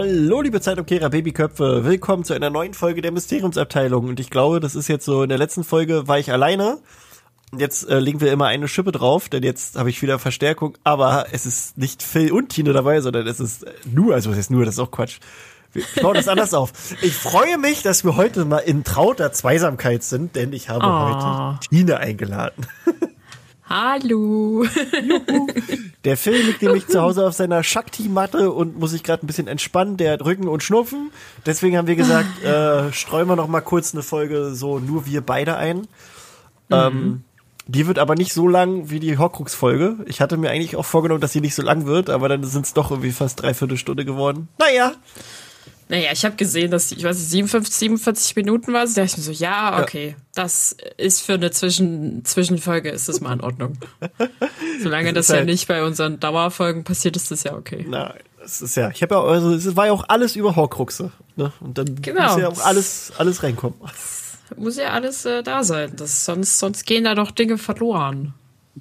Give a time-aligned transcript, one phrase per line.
[0.00, 1.84] Hallo, liebe Zeitumkehrer Babyköpfe.
[1.84, 4.06] Willkommen zu einer neuen Folge der Mysteriumsabteilung.
[4.06, 6.78] Und ich glaube, das ist jetzt so, in der letzten Folge war ich alleine.
[7.50, 10.78] Und jetzt äh, legen wir immer eine Schippe drauf, denn jetzt habe ich wieder Verstärkung.
[10.84, 14.52] Aber es ist nicht Phil und Tine dabei, sondern es ist nur, also was ist
[14.52, 15.18] nur, das ist auch Quatsch.
[15.72, 16.70] Wir bauen das anders auf.
[17.02, 21.56] Ich freue mich, dass wir heute mal in trauter Zweisamkeit sind, denn ich habe Oh.
[21.58, 22.68] heute Tine eingeladen.
[23.68, 24.64] Hallo.
[26.04, 29.46] Der Phil liegt nämlich zu Hause auf seiner Shakti-Matte und muss sich gerade ein bisschen
[29.46, 29.98] entspannen.
[29.98, 31.10] Der hat Rücken und Schnupfen.
[31.44, 35.20] Deswegen haben wir gesagt, äh, streuen wir noch mal kurz eine Folge so nur wir
[35.20, 35.86] beide ein.
[36.70, 37.24] Ähm,
[37.66, 39.98] die wird aber nicht so lang wie die Horcrux-Folge.
[40.06, 42.64] Ich hatte mir eigentlich auch vorgenommen, dass sie nicht so lang wird, aber dann sind
[42.64, 44.48] es doch irgendwie fast dreiviertel Stunde geworden.
[44.58, 44.92] Naja,
[45.88, 48.84] Naja, ich habe gesehen, dass die, ich weiß nicht, 57, 47 Minuten war.
[48.84, 53.20] Da dachte ich mir so, ja, okay, das ist für eine Zwischen Zwischenfolge ist das
[53.20, 53.78] mal in Ordnung.
[54.82, 57.86] Solange das, ist ja halt- nicht bei unseren Dauerfolgen passiert, ist das ja okay.
[57.88, 61.10] nein, das ist ja, ich habe ja, also es war ja auch alles über Horcruxe.
[61.36, 61.52] Ne?
[61.60, 62.32] Und dann Genau.
[62.32, 63.78] muss ja auch alles, alles reinkommen.
[64.56, 65.92] Muss ja alles äh, da sein.
[65.96, 68.34] Das, sonst, sonst gehen da doch Dinge verloren.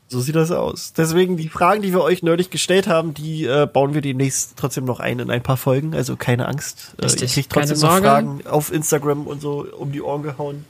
[0.08, 0.94] So sieht das aus.
[0.94, 4.86] Deswegen die Fragen, die wir euch neulich gestellt haben, die äh, bauen wir demnächst trotzdem
[4.86, 5.96] noch ein in ein paar Folgen.
[5.96, 6.96] Also keine Angst.
[6.98, 7.98] Äh, ihr Richtig, kriegt keine trotzdem noch.
[7.98, 10.66] Fragen auf Instagram und so um die Ohren gehauen.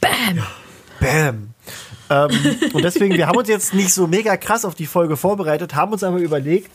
[0.00, 0.42] Bam!
[1.00, 1.54] Bam.
[2.10, 5.74] ähm, und deswegen, wir haben uns jetzt nicht so mega krass auf die Folge vorbereitet,
[5.74, 6.70] haben uns aber überlegt,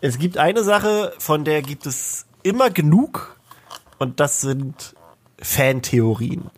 [0.00, 3.36] es gibt eine Sache, von der gibt es immer genug
[3.98, 4.94] und das sind
[5.40, 6.50] Fantheorien.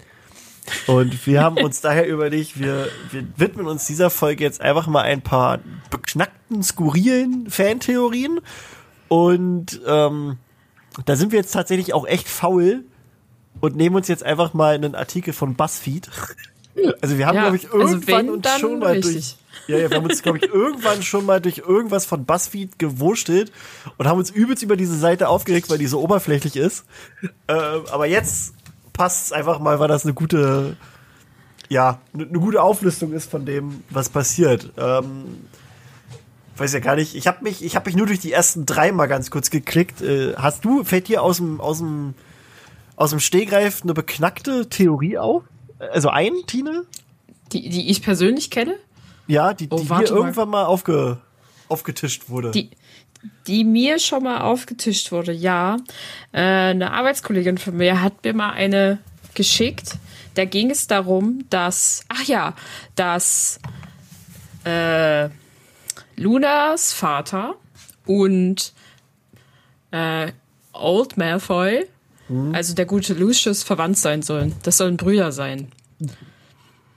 [0.86, 5.02] Und wir haben uns daher überlegt, wir, wir widmen uns dieser Folge jetzt einfach mal
[5.02, 8.40] ein paar beknackten, skurrilen Fantheorien.
[9.08, 10.38] Und ähm,
[11.04, 12.84] da sind wir jetzt tatsächlich auch echt faul
[13.60, 16.08] und nehmen uns jetzt einfach mal einen Artikel von BuzzFeed.
[17.00, 19.12] Also wir haben, Ja, glaube ich, also irgendwann wenn, uns schon mal richtig.
[19.12, 19.36] durch.
[19.68, 23.50] Ja, ja, wir haben uns, glaube ich, irgendwann schon mal durch irgendwas von BuzzFeed gewurschtelt
[23.96, 26.84] und haben uns übelst über diese Seite aufgeregt, weil die so oberflächlich ist.
[27.48, 28.55] Ähm, aber jetzt
[28.96, 30.76] passt es einfach mal, weil das eine gute,
[31.68, 34.72] ja, eine eine gute Auflistung ist von dem, was passiert.
[34.78, 35.46] Ähm,
[36.56, 37.14] weiß ja gar nicht.
[37.14, 40.00] Ich habe mich, ich habe mich nur durch die ersten drei mal ganz kurz geklickt.
[40.02, 42.14] Äh, hast du, fällt dir aus dem, aus dem,
[42.96, 45.42] aus dem Stehgreif eine beknackte Theorie auf?
[45.92, 46.84] Also ein, Tine?
[47.52, 48.76] Die, die ich persönlich kenne,
[49.26, 50.18] Ja, die, Oh, die mir warte mal.
[50.20, 51.18] irgendwann mal aufge,
[51.68, 52.50] aufgetischt wurde.
[52.52, 52.70] die,
[53.46, 55.76] die mir schon mal aufgetischt wurde, ja.
[56.32, 58.98] Äh, eine Arbeitskollegin von mir hat mir mal eine
[59.34, 59.98] geschickt.
[60.34, 62.54] Da ging es darum, dass, ach ja,
[62.94, 63.58] dass
[64.64, 65.28] äh,
[66.16, 67.54] Lunas Vater
[68.06, 68.72] und
[69.92, 70.32] äh,
[70.72, 71.86] Old Malfoy,
[72.52, 74.56] also der gute Lucius, verwandt sein sollen.
[74.64, 75.70] Das sollen Brüder sein.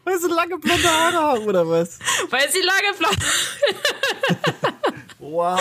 [0.04, 2.00] Weil sie lange blonde Haare haben, oder was?
[2.32, 4.74] Weil sie lange bleiben.
[5.20, 5.60] Wow.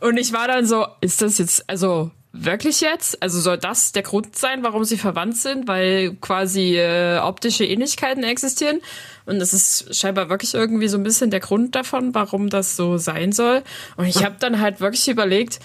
[0.00, 3.22] Und ich war dann so, ist das jetzt, also wirklich jetzt?
[3.22, 8.22] Also soll das der Grund sein, warum sie verwandt sind, weil quasi äh, optische Ähnlichkeiten
[8.24, 8.80] existieren?
[9.26, 12.98] Und das ist scheinbar wirklich irgendwie so ein bisschen der Grund davon, warum das so
[12.98, 13.62] sein soll.
[13.96, 15.60] Und ich habe dann halt wirklich überlegt,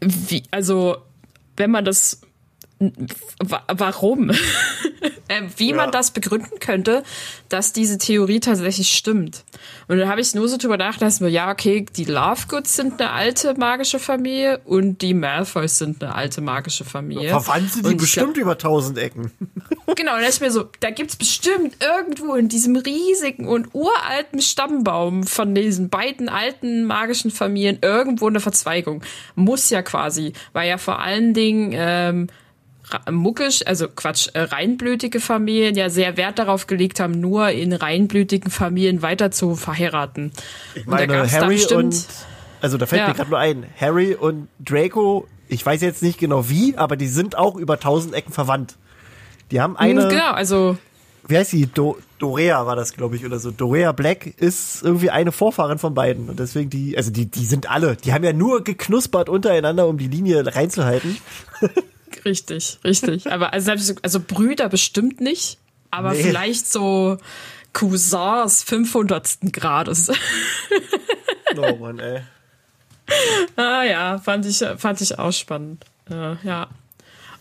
[0.00, 0.96] wie, also
[1.56, 2.20] wenn man das,
[2.78, 4.30] wa warum?
[5.30, 5.76] äh, wie Ja.
[5.76, 7.02] man das begründen könnte,
[7.48, 9.44] dass diese Theorie tatsächlich stimmt.
[9.88, 13.00] Und dann habe ich nur so drüber nachgedacht, dass mir, ja, okay, die Lovegoods sind
[13.00, 17.30] eine alte magische Familie und die Malfoys sind eine alte magische Familie.
[17.30, 19.30] Verwandt sind die Und bestimmt über tausend Ecken.
[19.96, 24.40] Genau, und da ist mir so, da gibt's bestimmt irgendwo in diesem riesigen und uralten
[24.40, 29.02] Stammbaum von diesen beiden alten magischen Familien irgendwo eine Verzweigung.
[29.34, 32.28] Muss ja quasi, weil ja vor allen Dingen ähm,
[33.10, 38.50] muckisch, also Quatsch, äh, reinblütige Familien ja sehr Wert darauf gelegt haben, nur in reinblütigen
[38.50, 40.32] Familien weiter zu verheiraten.
[40.74, 42.06] Ich Und meine, da Harry bestimmt- und,
[42.60, 43.08] also da fällt Ja.
[43.08, 47.08] mir gerade nur ein, Harry und Draco, ich weiß jetzt nicht genau wie, aber die
[47.08, 48.76] sind auch über tausend Ecken verwandt.
[49.50, 50.78] Die haben eine, genau, also
[51.26, 51.66] wie heißt die?
[51.66, 53.50] Do, Dorea war das, glaube ich, oder so.
[53.50, 56.28] Dorea Black ist irgendwie eine Vorfahrin von beiden.
[56.28, 59.96] Und deswegen die, also die, die sind alle, die haben ja nur geknuspert untereinander, um
[59.98, 61.18] die Linie reinzuhalten.
[62.24, 63.30] Richtig, richtig.
[63.30, 65.58] Aber also, selbst- also Brüder bestimmt nicht,
[65.90, 66.22] aber Nee.
[66.22, 67.18] vielleicht so
[67.72, 69.38] Cousins 500.
[69.52, 70.10] Grades.
[71.56, 72.20] Oh Mann, ey.
[73.56, 75.84] ah ja, fand ich, fand ich auch spannend.
[76.08, 76.68] Ja.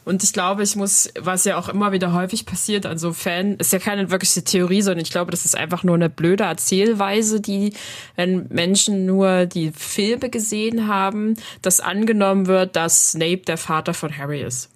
[0.06, 3.56] Und ich glaube, ich muss, was ja auch immer wieder häufig passiert an so Fan,
[3.58, 7.42] ist ja keine wirkliche Theorie, sondern ich glaube, das ist einfach nur eine blöde Erzählweise,
[7.42, 7.74] die,
[8.16, 14.18] wenn Menschen nur die Filme gesehen haben, dass angenommen wird, dass Snape der Vater von
[14.18, 14.70] Harry ist.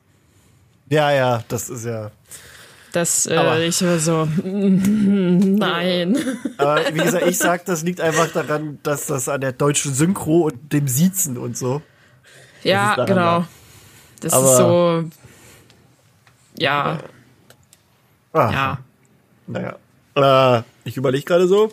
[0.89, 2.11] Ja, ja, das ist ja.
[2.91, 6.15] Das, äh, ich war so, nein.
[6.57, 10.41] Aber wie gesagt, ich sag, das liegt einfach daran, dass das an der deutschen Synchro
[10.41, 11.81] und dem Siezen und so.
[12.61, 13.21] Ja, genau.
[13.21, 13.47] War.
[14.23, 15.03] Das aber, ist so,
[16.57, 16.99] ja.
[18.31, 18.77] Ah, ja.
[19.47, 19.75] Naja.
[20.15, 21.71] Äh, ich überlege gerade so.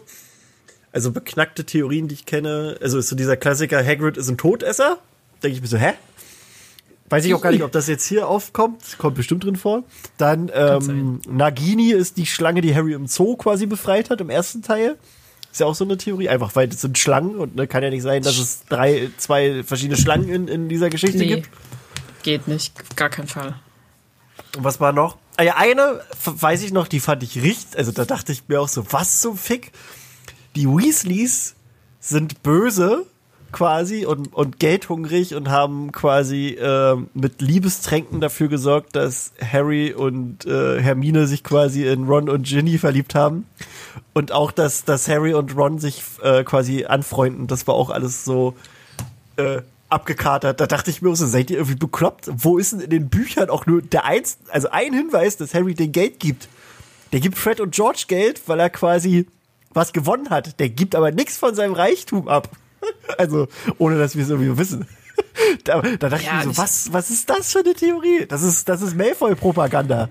[0.92, 2.76] Also beknackte Theorien, die ich kenne.
[2.82, 4.98] Also ist so dieser Klassiker, Hagrid ist ein Todesser.
[5.42, 5.92] Denke ich mir so, hä?
[7.08, 8.98] Weiß ich auch gar nicht, ob das jetzt hier aufkommt.
[8.98, 9.84] Kommt bestimmt drin vor.
[10.16, 14.62] Dann ähm, Nagini ist die Schlange, die Harry im Zoo quasi befreit hat im ersten
[14.62, 14.96] Teil.
[15.50, 17.90] Ist ja auch so eine Theorie, einfach weil das sind Schlangen und ne, kann ja
[17.90, 21.50] nicht sein, dass es drei, zwei verschiedene Schlangen in, in dieser Geschichte nee, gibt.
[22.22, 23.54] Geht nicht, gar kein Fall.
[24.56, 25.16] Und was war noch?
[25.36, 28.68] Ah eine weiß ich noch, die fand ich richtig, also da dachte ich mir auch
[28.68, 29.72] so, was zum Fick?
[30.54, 31.54] Die Weasleys
[32.00, 33.06] sind böse
[33.52, 40.46] quasi und, und geldhungrig und haben quasi äh, mit Liebestränken dafür gesorgt, dass Harry und
[40.46, 43.46] äh, Hermine sich quasi in Ron und Ginny verliebt haben.
[44.12, 47.46] Und auch, dass, dass Harry und Ron sich äh, quasi anfreunden.
[47.46, 48.54] Das war auch alles so
[49.36, 50.60] äh, abgekatert.
[50.60, 52.30] Da dachte ich mir so, seid ihr irgendwie bekloppt?
[52.32, 55.74] Wo ist denn in den Büchern auch nur der eins, also ein Hinweis, dass Harry
[55.74, 56.48] den Geld gibt?
[57.12, 59.26] Der gibt Fred und George Geld, weil er quasi
[59.72, 60.60] was gewonnen hat.
[60.60, 62.48] Der gibt aber nichts von seinem Reichtum ab.
[63.18, 64.86] Also, ohne dass wir es irgendwie wissen.
[65.64, 68.24] Da, da dachte ja, ich mir so, was, was ist das für eine Theorie?
[68.26, 70.08] Das ist, das ist Malfoy-Propaganda.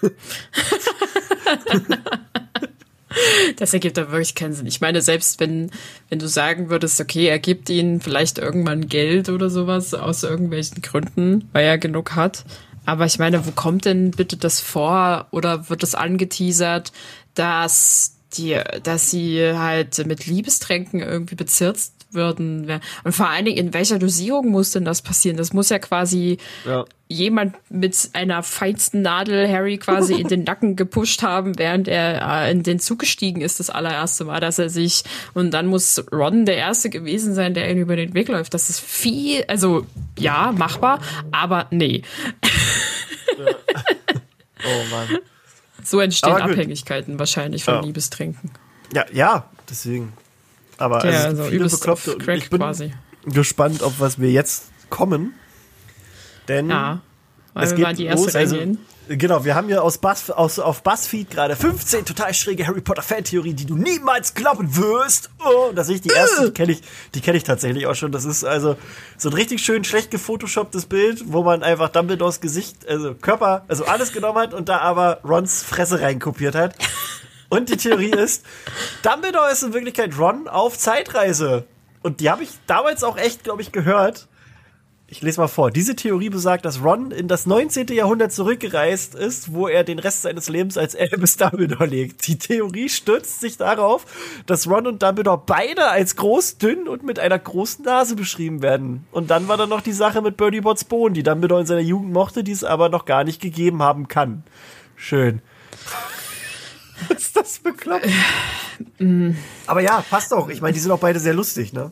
[3.56, 4.66] Das ergibt da wirklich keinen Sinn.
[4.66, 5.70] Ich meine, selbst wenn,
[6.08, 10.82] wenn du sagen würdest, okay, er gibt ihnen vielleicht irgendwann Geld oder sowas aus irgendwelchen
[10.82, 12.44] Gründen, weil er genug hat.
[12.84, 16.92] Aber ich meine, wo kommt denn bitte das vor oder wird es angeteasert,
[17.34, 22.80] dass die, dass sie halt mit Liebestränken irgendwie bezirzt würden.
[23.04, 25.36] Und vor allen Dingen, in welcher Dosierung muss denn das passieren?
[25.36, 26.84] Das muss ja quasi ja.
[27.08, 32.50] jemand mit einer feinsten Nadel Harry quasi in den Nacken gepusht haben, während er äh,
[32.50, 36.46] in den Zug gestiegen ist, das allererste Mal, dass er sich, und dann muss Ron
[36.46, 38.54] der Erste gewesen sein, der ihn über den Weg läuft.
[38.54, 39.86] Das ist viel, also
[40.18, 41.00] ja, machbar,
[41.30, 42.02] aber nee.
[43.38, 43.54] Ja.
[44.64, 45.18] Oh Mann.
[45.84, 47.80] So entstehen Abhängigkeiten wahrscheinlich von ja.
[47.80, 48.50] Liebestrinken.
[48.92, 50.12] Ja, ja, deswegen.
[50.78, 52.14] Aber ja, also, also viele Bekloppte.
[52.14, 52.92] Und ich bin quasi.
[53.26, 55.34] gespannt, auf was wir jetzt kommen.
[56.46, 57.02] Denn ja,
[57.54, 58.36] es geht die erste los.
[58.36, 58.56] Also,
[59.08, 63.02] genau, wir haben ja aus, Buzz, aus auf Buzzfeed gerade 15 total schräge Harry Potter
[63.02, 65.30] Fan-Theorien, die du niemals glauben wirst.
[65.44, 66.82] Oh, das ist die erste, die kenne ich,
[67.14, 68.12] die kenne ich tatsächlich auch schon.
[68.12, 68.76] Das ist also
[69.16, 73.84] so ein richtig schön schlecht gefotoshopptes Bild, wo man einfach Dumbledores Gesicht, also Körper, also
[73.84, 76.74] alles genommen hat und da aber Rons Fresse reinkopiert hat.
[77.48, 78.44] Und die Theorie ist,
[79.02, 81.64] Dumbledore ist in Wirklichkeit Ron auf Zeitreise.
[82.02, 84.28] Und die habe ich damals auch echt, glaube ich, gehört.
[85.10, 85.70] Ich lese mal vor.
[85.70, 87.86] Diese Theorie besagt, dass Ron in das 19.
[87.88, 92.26] Jahrhundert zurückgereist ist, wo er den Rest seines Lebens als Albus Dumbledore legt.
[92.26, 94.04] Die Theorie stützt sich darauf,
[94.44, 99.06] dass Ron und Dumbledore beide als groß, dünn und mit einer großen Nase beschrieben werden.
[99.10, 101.80] Und dann war da noch die Sache mit Birdie Bots Bohnen, die Dumbledore in seiner
[101.80, 104.42] Jugend mochte, die es aber noch gar nicht gegeben haben kann.
[104.94, 105.40] Schön.
[107.16, 108.08] ist das bekloppt?
[109.66, 110.48] Aber ja, passt doch.
[110.48, 111.88] Ich meine, die sind auch beide sehr lustig, ne?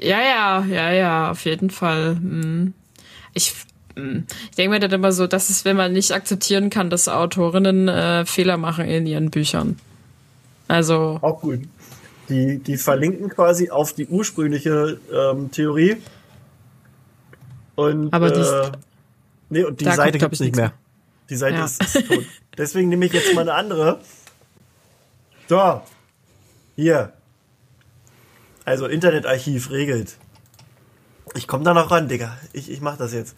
[0.00, 2.16] Ja, ja, ja, ja, auf jeden Fall.
[2.16, 2.74] Hm.
[3.34, 3.54] Ich,
[3.94, 4.26] hm.
[4.50, 7.88] ich denke mir dann immer so, das ist, wenn man nicht akzeptieren kann, dass Autorinnen
[7.88, 9.78] äh, Fehler machen in ihren Büchern.
[10.68, 11.18] Also.
[11.22, 11.60] Auch gut.
[12.28, 15.96] Die, die verlinken quasi auf die ursprüngliche ähm, Theorie.
[17.74, 18.72] Und, Aber die, äh,
[19.50, 20.72] nee, und die Seite gibt es nicht mehr.
[21.28, 21.64] Die Seite ja.
[21.64, 22.24] ist, ist tot.
[22.58, 24.00] Deswegen nehme ich jetzt mal eine andere.
[25.48, 25.82] So.
[26.76, 27.12] Hier.
[28.64, 30.16] Also Internetarchiv regelt.
[31.34, 32.36] Ich komme da noch ran, Digga.
[32.52, 33.36] Ich, ich mach das jetzt.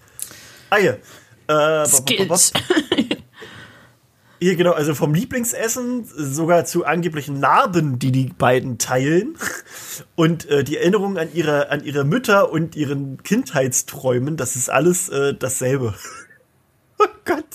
[0.70, 0.98] Ah, hier.
[1.46, 2.52] Äh, Skills.
[4.44, 9.38] Hier, genau, also vom Lieblingsessen sogar zu angeblichen Narben, die die beiden teilen.
[10.16, 15.08] Und äh, die Erinnerung an ihre, an ihre Mütter und ihren Kindheitsträumen, das ist alles
[15.08, 15.94] äh, dasselbe.
[16.98, 17.46] oh Gott.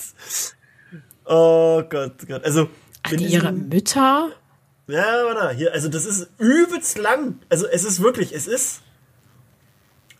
[1.30, 2.44] Oh Gott, Gott.
[2.44, 2.68] Also.
[3.04, 4.30] An ihre Mütter?
[4.88, 7.38] Ja, warte, hier, also das ist übelst lang.
[7.48, 8.82] Also es ist wirklich, es ist.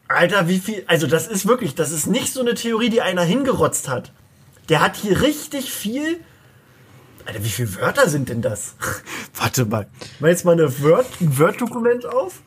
[0.06, 0.84] Alter, wie viel.
[0.86, 4.12] Also das ist wirklich, das ist nicht so eine Theorie, die einer hingerotzt hat.
[4.68, 6.20] Der hat hier richtig viel.
[7.26, 8.76] Alter, wie viele Wörter sind denn das?
[9.34, 9.88] Warte mal.
[10.20, 12.40] Mal jetzt mal eine Word, ein Word-Dokument auf.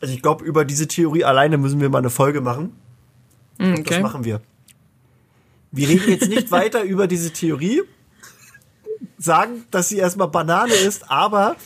[0.00, 2.76] Also ich glaube, über diese Theorie alleine müssen wir mal eine Folge machen.
[3.58, 3.82] Okay.
[3.82, 4.40] Das machen wir.
[5.76, 7.82] Wir reden jetzt nicht weiter über diese Theorie,
[9.18, 11.56] sagen, dass sie erstmal Banane ist, aber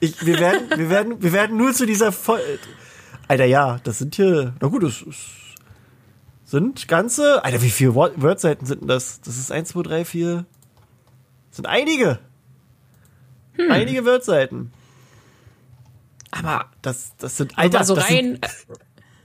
[0.00, 2.40] ich, wir werden, wir werden, wir werden nur zu dieser Fol
[3.28, 5.18] Alter, ja, das sind hier, na gut, das ist
[6.46, 9.20] sind ganze, Alter, wie viele Word- Wordseiten sind denn das?
[9.20, 10.46] Das ist 1, 2, 3, 4,
[11.50, 12.20] sind einige.
[13.52, 13.70] Hm.
[13.70, 14.72] Einige Wordseiten.
[16.30, 18.50] Aber Das, das sind, Alter, also das, sind, rein,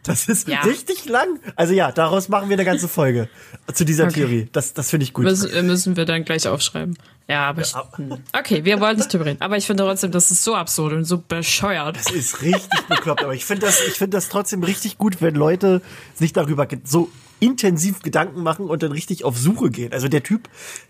[0.03, 0.62] das ist Ja.
[0.62, 1.39] richtig lang.
[1.55, 3.29] Also ja, daraus machen wir eine ganze Folge
[3.74, 4.13] zu dieser Okay.
[4.13, 4.50] Theorie.
[4.51, 5.24] Das, das finde ich gut.
[5.25, 6.98] müssen, müssen wir dann gleich aufschreiben.
[7.27, 8.17] Ja, aber ich, hm.
[8.38, 9.41] okay, wir wollen nicht drüber reden.
[9.41, 11.95] Aber ich finde trotzdem, das ist so absurd und so bescheuert.
[11.95, 15.36] Das ist richtig bekloppt, aber ich finde das, ich finde das trotzdem richtig gut, wenn
[15.36, 15.81] Leute
[16.15, 19.91] sich darüber so intensiv Gedanken machen und dann richtig auf Suche gehen.
[19.91, 20.48] Also der Typ,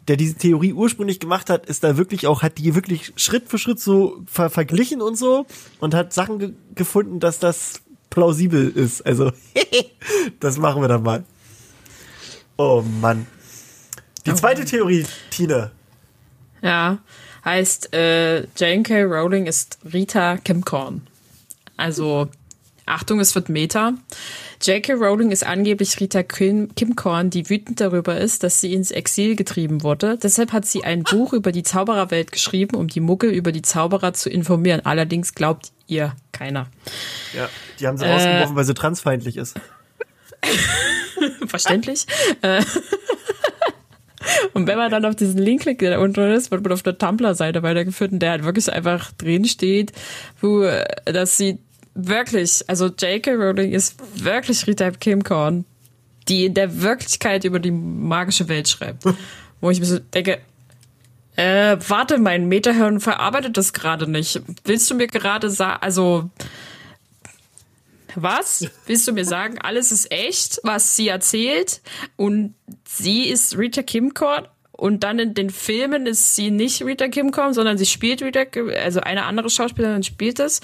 [0.08, 3.58] der diese Theorie ursprünglich gemacht hat, ist da wirklich auch, hat die wirklich Schritt für
[3.58, 5.46] Schritt so ver verglichen und so
[5.80, 7.82] und hat Sachen ge gefunden, dass das
[8.14, 9.02] plausibel ist.
[9.06, 9.32] Also,
[10.40, 11.24] das machen wir dann mal.
[12.58, 13.26] Oh Mann.
[14.26, 15.72] Die zweite Theorie, Tine.
[16.62, 17.00] Ja,
[17.44, 19.04] heißt, äh, Jane K.
[19.04, 21.02] Rowling ist Rita Kimcorn.
[21.76, 22.30] Also,
[22.86, 23.94] Achtung, es wird Meta.
[24.62, 24.94] J.K.
[24.94, 29.84] Rowling ist angeblich Rita Kim, Kimcorn, die wütend darüber ist, dass sie ins Exil getrieben
[29.84, 30.18] wurde.
[30.18, 34.14] Deshalb hat sie ein Buch über die Zaubererwelt geschrieben, um die Muggel über die Zauberer
[34.14, 34.82] zu informieren.
[34.86, 36.68] Allerdings glaubt ihr keiner.
[37.34, 37.50] Ja,
[37.80, 39.56] die haben sie rausgeworfen, weil sie transfeindlich ist.
[41.48, 42.06] Verständlich.
[42.42, 42.64] Äh,
[44.54, 46.84] Und wenn man dann auf diesen Link klickt, der da unten ist, wird man auf
[46.84, 49.92] der Tumblr-Seite weitergeführt und der halt wirklich einfach drin steht,
[50.42, 51.60] wo, äh, dass sie
[51.96, 53.34] wirklich, also J.K.
[53.34, 55.66] Rowling ist wirklich Rita Kimcorn,
[56.28, 59.04] die in der Wirklichkeit über die magische Welt schreibt.
[59.62, 60.40] Wo ich mir so denke,
[61.36, 64.42] äh, warte, mein Metahirn verarbeitet das gerade nicht.
[64.66, 66.30] Willst du mir gerade sagen, also,
[68.16, 68.68] was?
[68.86, 71.82] Willst du mir sagen, alles ist echt, was sie erzählt?
[72.16, 72.54] Und
[72.88, 74.48] sie ist Rita Kimcorn?
[74.72, 78.70] Und dann in den Filmen ist sie nicht Rita Kimcorn, sondern sie spielt Rita, Kim-
[78.70, 80.62] also eine andere Schauspielerin spielt es.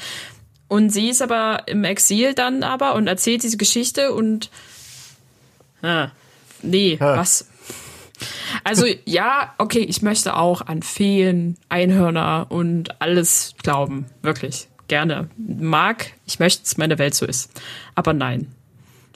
[0.69, 4.49] Und sie ist aber im Exil dann aber und erzählt diese Geschichte und,
[5.81, 6.09] ah,
[6.61, 7.49] nee, was?
[8.63, 15.29] Also ja, okay, ich möchte auch an Feen, Einhörner und alles glauben, wirklich gerne.
[15.37, 17.51] Mag, ich möchte, dass meine Welt so ist.
[17.95, 18.53] Aber nein.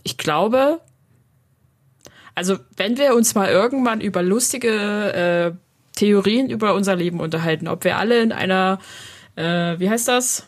[0.03, 0.79] Ich glaube,
[2.35, 5.57] also wenn wir uns mal irgendwann über lustige äh,
[5.95, 8.79] Theorien über unser Leben unterhalten, ob wir alle in einer,
[9.35, 10.47] äh, wie heißt das?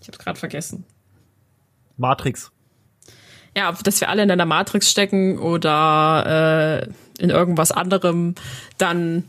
[0.00, 0.84] Ich habe gerade vergessen.
[1.96, 2.50] Matrix.
[3.56, 8.34] Ja, dass wir alle in einer Matrix stecken oder äh, in irgendwas anderem,
[8.78, 9.28] dann,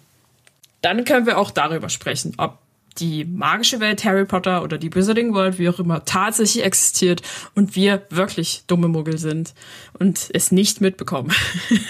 [0.82, 2.60] dann können wir auch darüber sprechen, ob
[3.02, 7.22] die magische Welt Harry Potter oder die Wizarding World, wie auch immer, tatsächlich existiert
[7.56, 9.54] und wir wirklich dumme Muggel sind
[10.00, 11.32] und es nicht mitbekommen.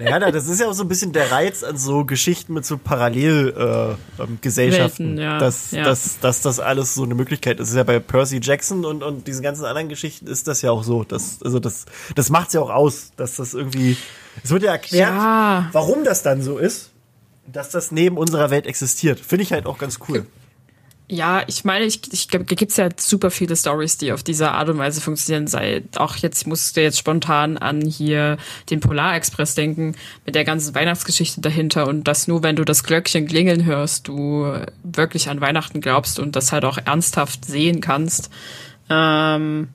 [0.00, 2.64] Ja, na, das ist ja auch so ein bisschen der Reiz an so Geschichten mit
[2.64, 5.84] so Parallelgesellschaften, äh, ähm, ja, dass, ja.
[5.84, 7.64] Dass, dass das alles so eine Möglichkeit ist.
[7.64, 10.70] Das ist ja bei Percy Jackson und, und diesen ganzen anderen Geschichten ist das ja
[10.70, 11.04] auch so.
[11.04, 13.96] Das, also das, das macht's ja auch aus, dass das irgendwie,
[14.42, 15.68] es wird ja erklärt, Ja.
[15.72, 16.90] warum das dann so ist,
[17.52, 19.20] dass das neben unserer Welt existiert.
[19.20, 20.26] Finde ich halt auch ganz cool.
[21.10, 24.50] Ja, ich meine, ich, ich glaube, da gibt's ja super viele Stories, die auf diese
[24.50, 25.46] Art und Weise funktionieren.
[25.46, 28.36] Sei auch jetzt musst du jetzt spontan an hier
[28.68, 29.94] den Polarexpress denken
[30.26, 34.52] mit der ganzen Weihnachtsgeschichte dahinter und dass nur wenn du das Glöckchen klingeln hörst, du
[34.82, 38.28] wirklich an Weihnachten glaubst und das halt auch ernsthaft sehen kannst.
[38.90, 39.68] Ähm,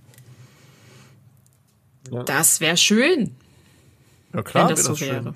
[2.11, 2.23] Ja.
[2.23, 3.35] Das wäre schön,
[4.33, 5.33] Ja, wenn klar, das wär so das schön.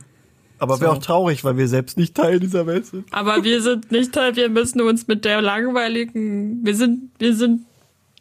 [0.60, 0.98] Aber wäre So.
[0.98, 3.06] auch traurig, weil wir selbst nicht Teil dieser Welt sind.
[3.12, 7.66] Aber wir sind nicht Teil, wir müssen uns mit der langweiligen, wir sind, wir sind,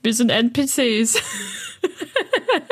[0.03, 1.17] wir sind NPCs.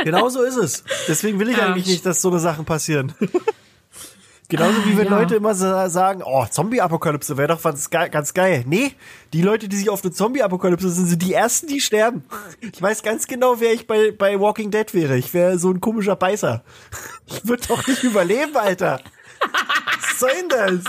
[0.02, 0.85] Genau so ist es.
[1.09, 1.66] Deswegen will ich Ja.
[1.66, 3.12] eigentlich nicht, dass so eine Sachen passieren.
[4.49, 5.18] Genauso wie wenn ja.
[5.18, 8.64] Leute immer sa- sagen, oh, Zombie-Apokalypse wäre doch ganz geil, ganz geil.
[8.66, 8.92] Nee,
[9.33, 12.25] die Leute, die sich auf eine Zombie-Apokalypse sind, sind die ersten, die sterben.
[12.61, 15.16] Ich weiß ganz genau, wer ich bei, bei Walking Dead wäre.
[15.16, 16.62] Ich wäre so ein komischer Beißer.
[17.26, 19.00] Ich würde doch nicht überleben, Alter.
[20.14, 20.85] Was soll denn das?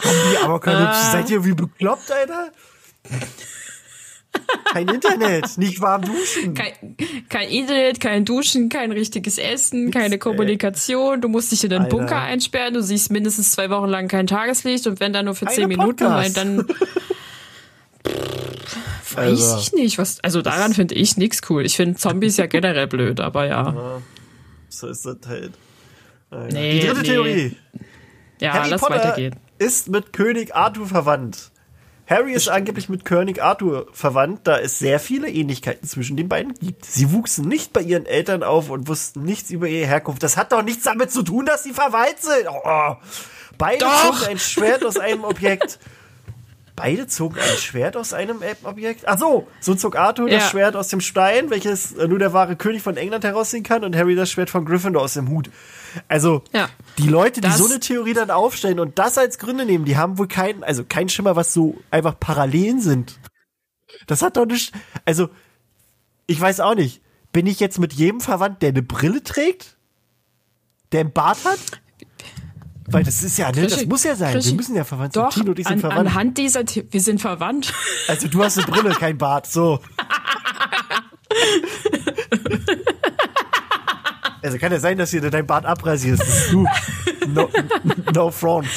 [0.00, 2.50] Zombie-Apokalypse, seid ihr wie bekloppt, Alter?
[4.72, 6.54] Kein Internet, nicht warm duschen.
[6.54, 6.96] Kein,
[7.28, 11.20] kein Internet, kein Duschen, kein richtiges Essen, keine Kommunikation.
[11.20, 11.96] Du musst dich in den Alter.
[11.96, 12.74] Bunker einsperren.
[12.74, 16.04] Du siehst mindestens zwei Wochen lang kein Tageslicht und wenn dann nur für zehn Minuten,
[16.04, 16.32] Podcasts.
[16.32, 16.66] dann
[19.14, 19.58] weiß Also.
[19.60, 19.98] ich nicht.
[19.98, 21.64] Was, also daran finde ich nichts cool.
[21.64, 24.00] Ich finde Zombies ja generell blöd, aber ja.
[24.68, 25.52] So ist das halt.
[26.30, 26.48] Naja.
[26.52, 27.06] Nee, Die dritte nee.
[27.06, 27.56] Theorie.
[28.40, 29.36] Ja, Harry lass Potter weitergehen.
[29.58, 31.50] ist mit König Arthur verwandt.
[32.06, 36.52] Harry ist angeblich mit König Arthur verwandt, da es sehr viele Ähnlichkeiten zwischen den beiden
[36.52, 36.84] gibt.
[36.84, 40.22] Sie wuchsen nicht bei ihren Eltern auf und wussten nichts über ihre Herkunft.
[40.22, 42.46] Das hat doch nichts damit zu tun, dass sie verwandt sind.
[42.48, 42.96] Oh.
[43.56, 45.78] Beide zogen ein Schwert aus einem Objekt.
[46.76, 49.06] Beide zogen ein Schwert aus einem Objekt.
[49.06, 50.38] Ach so, so zog Arthur ja.
[50.38, 53.84] das Schwert aus dem Stein, welches äh, nur der wahre König von England herausziehen kann,
[53.84, 55.50] und Harry das Schwert von Gryffindor aus dem Hut.
[56.08, 56.68] Also, ja.
[56.98, 59.96] die Leute, die das so eine Theorie dann aufstellen und das als Gründe nehmen, die
[59.96, 63.20] haben wohl keinen, also keinen Schimmer, was so einfach Parallelen sind.
[64.08, 64.72] Das hat doch nicht,
[65.04, 65.28] also,
[66.26, 67.02] ich weiß auch nicht.
[67.32, 69.76] Bin ich jetzt mit jedem verwandt, der eine Brille trägt?
[70.90, 71.58] Der einen Bart hat?
[72.86, 74.42] Weil das ist ja, ne, das muss ja sein.
[74.42, 75.24] Wir müssen ja verwandt sein.
[75.24, 76.00] Doch, Tino und ich sind an, verwandt.
[76.00, 77.72] Anhand dieser, The wir sind verwandt.
[78.08, 79.80] Also du hast eine Brille, kein Bart, so.
[84.42, 86.52] Also kann ja sein, dass du dein Bart abrasierst.
[86.52, 86.66] Du.
[87.28, 87.48] No,
[88.14, 88.68] no front.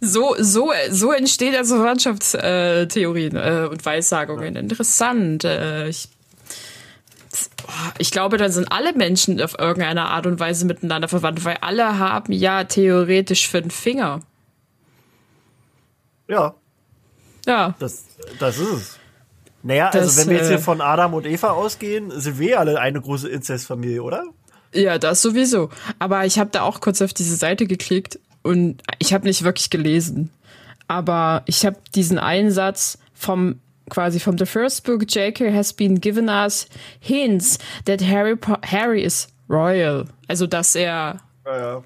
[0.00, 4.54] So, so, so entsteht also Verwandtschaftstheorien äh, und Weissagungen.
[4.54, 5.44] Interessant.
[5.44, 6.08] Äh, ich
[7.98, 11.98] ich glaube, dann sind alle Menschen auf irgendeine Art und Weise miteinander verwandt, weil alle
[11.98, 14.20] haben ja theoretisch fünf Finger.
[16.28, 16.54] Ja.
[17.46, 17.74] Ja.
[17.78, 18.04] Das,
[18.38, 18.98] das ist es.
[19.62, 22.38] Naja, also das, also wenn wir jetzt hier äh, von Adam und Eva ausgehen, sind
[22.38, 24.24] wir alle eine große Inzestfamilie, oder?
[24.72, 25.70] Ja, das sowieso.
[25.98, 29.70] Aber ich habe da auch kurz auf diese Seite geklickt und ich habe nicht wirklich
[29.70, 30.30] gelesen.
[30.88, 35.50] Aber ich habe diesen Einsatz vom quasi from the first book, J.K.
[35.50, 36.66] has been given us
[37.00, 40.06] hints that Harry, Harry is royal.
[40.28, 41.82] Also, dass er ja, ja.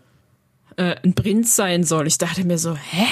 [0.76, 2.06] Äh, ein Prinz sein soll.
[2.06, 3.06] Ich dachte mir so, hä?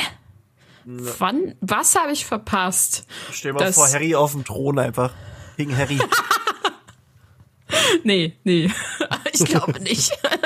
[0.86, 1.12] Ja.
[1.18, 3.06] Wann, was habe ich verpasst?
[3.30, 5.12] Stell mal vor, Harry auf dem Thron einfach.
[5.58, 5.98] Gegen Harry.
[8.04, 8.70] nee, nee.
[9.32, 10.18] ich glaube nicht.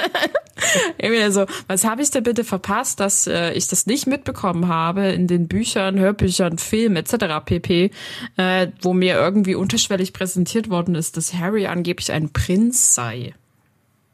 [1.31, 5.27] so, was habe ich denn bitte verpasst, dass äh, ich das nicht mitbekommen habe in
[5.27, 7.45] den Büchern, Hörbüchern, Filmen etc.
[7.45, 7.91] pp,
[8.37, 13.35] äh, wo mir irgendwie unterschwellig präsentiert worden ist, dass Harry angeblich ein Prinz sei.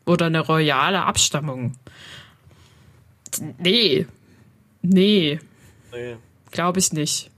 [0.07, 1.77] Oder eine royale Abstammung.
[3.59, 4.07] Nee.
[4.83, 5.39] Nee.
[5.93, 6.17] Nee.
[6.51, 7.31] Glaube ich nicht.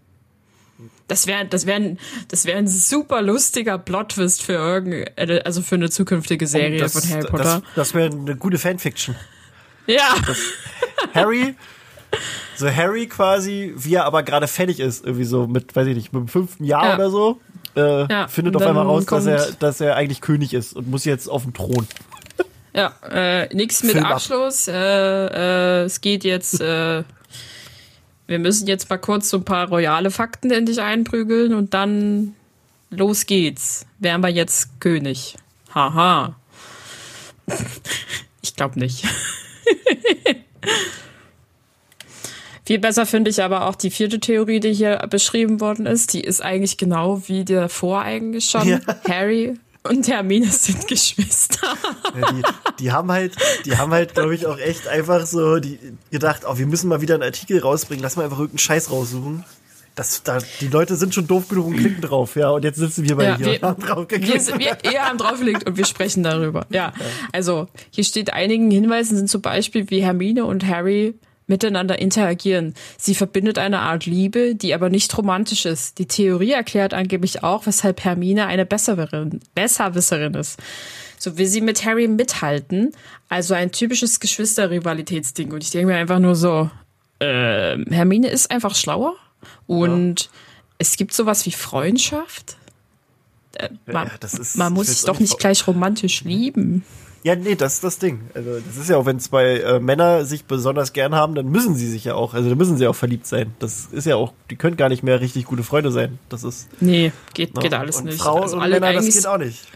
[1.09, 1.97] Das wäre das wär,
[2.29, 7.11] das wär ein super lustiger Plot-Twist für irgendeine, also für eine zukünftige Serie das, von
[7.11, 7.45] Harry Potter.
[7.45, 9.17] Das, das wäre eine gute Fanfiction.
[9.87, 10.15] Ja.
[10.27, 10.39] Das,
[11.15, 11.55] Harry,
[12.57, 16.13] so Harry quasi, wie er aber gerade fertig ist, irgendwie so mit, weiß ich nicht,
[16.13, 16.95] mit dem fünften Jahr ja.
[16.95, 17.41] oder so,
[17.77, 21.05] äh, ja, findet auf einmal raus, dass er, dass er eigentlich König ist und muss
[21.05, 21.87] jetzt auf den Thron.
[22.73, 24.69] Ja, äh, nix mit Film Abschluss.
[24.69, 27.03] Äh, äh, es geht jetzt äh,
[28.31, 32.37] wir müssen jetzt mal kurz so ein paar royale Fakten in dich einprügeln und dann
[32.89, 33.87] los geht's.
[33.99, 35.37] Wären wir jetzt König.
[35.75, 36.37] Haha.
[38.43, 39.05] Ich glaube nicht.
[42.65, 46.15] Viel besser finde ich aber auch die vierte Theorie, die hier beschrieben worden ist.
[46.15, 48.67] Die ist eigentlich genau wie der vor eigentlich schon.
[48.67, 48.81] Ja.
[49.07, 51.75] Harry und Hermine sind Geschwister.
[52.19, 52.43] Ja, die,
[52.81, 55.79] die, haben halt, die haben halt, glaube ich, auch echt einfach so die,
[56.11, 59.45] gedacht, oh, wir müssen mal wieder einen Artikel rausbringen, lass mal einfach irgendeinen Scheiß raussuchen.
[59.95, 62.51] Das, da, die Leute sind schon doof genug und klicken drauf, ja.
[62.51, 64.47] Und jetzt sitzen wir bei ja, hier wir, und haben drauf geklickt.
[64.47, 66.67] Wir, wir, wir haben draufgelegt und wir sprechen darüber.
[66.71, 66.93] Ja.
[66.99, 67.05] ja.
[67.33, 71.15] Also, hier steht einigen Hinweisen sind zum Beispiel, wie Hermine und Harry
[71.51, 72.75] miteinander interagieren.
[72.97, 75.99] Sie verbindet eine Art Liebe, die aber nicht romantisch ist.
[75.99, 80.59] Die Theorie erklärt angeblich auch, weshalb Hermine eine Besserwisserin, Besserwisserin ist.
[81.19, 82.93] So will sie mit Harry mithalten.
[83.29, 85.53] Also ein typisches Geschwisterrivalitätsding.
[85.53, 86.71] Und ich denke mir einfach nur so,
[87.19, 89.17] äh, Hermine ist einfach schlauer.
[89.67, 90.29] Und ja.
[90.79, 92.57] es gibt sowas wie Freundschaft.
[93.57, 96.85] Äh, man, ja, ist, man muss es doch nicht gleich romantisch lieben.
[97.23, 98.23] Ja, nee, das ist das Ding.
[98.33, 101.75] Also, das ist ja auch, wenn zwei äh, Männer sich besonders gern haben, dann müssen
[101.75, 103.55] sie sich ja auch, also dann müssen sie auch verliebt sein.
[103.59, 106.19] Das ist ja auch, die können gar nicht mehr richtig gute Freunde sein.
[106.31, 106.69] Das ist.
[106.81, 108.21] Nee, geht, na, geht alles und nicht.
[108.21, 109.67] Frauen also und Männer, das geht auch nicht.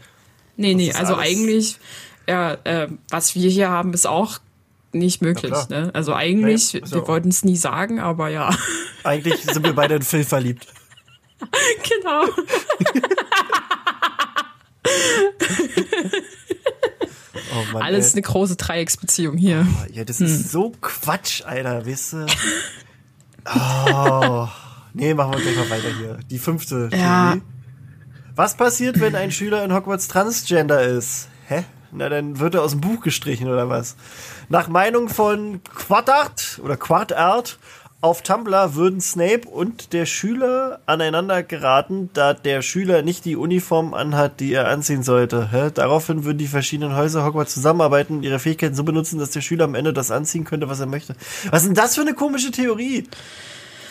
[0.56, 1.78] Nee, nee, also eigentlich,
[2.26, 4.38] ja, äh, was wir hier haben, ist auch
[4.92, 5.52] nicht möglich.
[5.68, 5.90] Ne?
[5.92, 8.56] Also eigentlich, nee, wir wollten es nie sagen, aber ja.
[9.04, 10.66] Eigentlich sind wir beide in Phil verliebt.
[11.82, 12.24] genau.
[17.54, 18.14] Oh Mann, Alles ey.
[18.14, 19.66] eine große Dreiecksbeziehung hier.
[19.68, 20.26] Oh, ja, das hm.
[20.26, 22.26] ist so Quatsch, Alter, weißt du?
[23.46, 24.48] Oh.
[24.94, 26.18] nee, machen wir gleich mal weiter hier.
[26.30, 27.32] Die fünfte ja.
[27.32, 27.42] Theorie.
[28.34, 31.28] Was passiert, wenn ein Schüler in Hogwarts Transgender ist?
[31.46, 31.64] Hä?
[31.92, 33.96] Na, dann wird er aus dem Buch gestrichen oder was?
[34.48, 37.58] Nach Meinung von Quadart oder Quadart
[38.04, 43.94] auf Tumblr würden Snape und der Schüler aneinander geraten, da der Schüler nicht die Uniform
[43.94, 45.50] anhat, die er anziehen sollte.
[45.50, 45.70] Hä?
[45.72, 49.64] Daraufhin würden die verschiedenen Häuser Hogwarts zusammenarbeiten und ihre Fähigkeiten so benutzen, dass der Schüler
[49.64, 51.16] am Ende das anziehen könnte, was er möchte.
[51.50, 53.08] Was ist denn das für eine komische Theorie?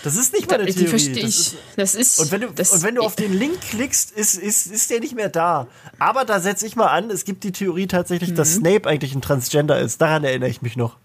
[0.03, 0.79] Das ist nicht meine Theorie.
[0.79, 1.55] Die verstehe ich.
[1.75, 4.67] Das ist, und wenn du, das und wenn du auf den Link klickst, ist, ist,
[4.67, 5.65] ist der nicht mehr da.
[5.97, 8.35] Aber da setze ich mal an, es gibt die Theorie tatsächlich, mhm.
[8.35, 9.99] dass Snape eigentlich ein Transgender ist.
[10.01, 10.97] Daran erinnere ich mich noch.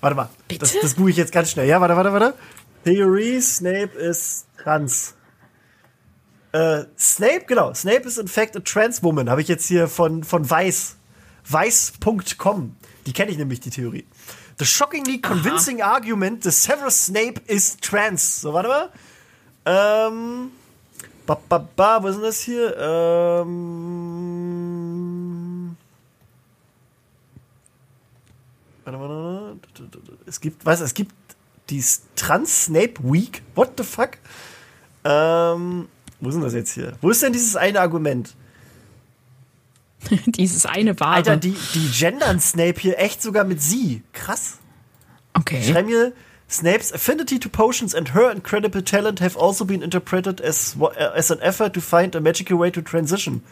[0.00, 0.28] Warte mal.
[0.46, 0.60] Bitte?
[0.60, 1.66] Das, das google ich jetzt ganz schnell.
[1.66, 2.34] Ja, warte, warte, warte.
[2.84, 5.14] Theory, Snape ist trans.
[6.52, 7.74] Äh, Snape, genau.
[7.74, 9.28] Snape is in fact a trans woman.
[9.28, 10.96] Habe ich jetzt hier von, von Weiß.
[11.48, 12.76] Weiß.com.
[13.06, 14.06] Die kenne ich nämlich, die Theorie.
[14.58, 15.94] The shockingly convincing Aha.
[15.94, 18.40] argument that Severus Snape is trans.
[18.40, 18.90] So, warte mal.
[19.64, 20.50] Ähm.
[21.26, 22.76] Ba, ba, ba, wo ist denn das hier?
[22.78, 24.27] Ähm.
[28.92, 31.14] Warte, warte, Es gibt, was, es gibt
[31.68, 31.84] die
[32.16, 33.42] Trans Snape Week.
[33.54, 34.16] What the fuck?
[35.04, 35.88] Ähm,
[36.20, 36.94] wo ist denn das jetzt hier?
[37.02, 38.34] Wo ist denn dieses eine Argument?
[40.26, 41.16] dieses eine Wahre.
[41.16, 44.02] Alter, die, die gendern Snape hier echt sogar mit sie.
[44.12, 44.58] Krass.
[45.34, 45.62] Okay.
[45.62, 46.12] Schreib mir,
[46.48, 50.76] Snape's affinity to potions and her incredible talent have also been interpreted as,
[51.14, 53.42] as an effort to find a magical way to transition.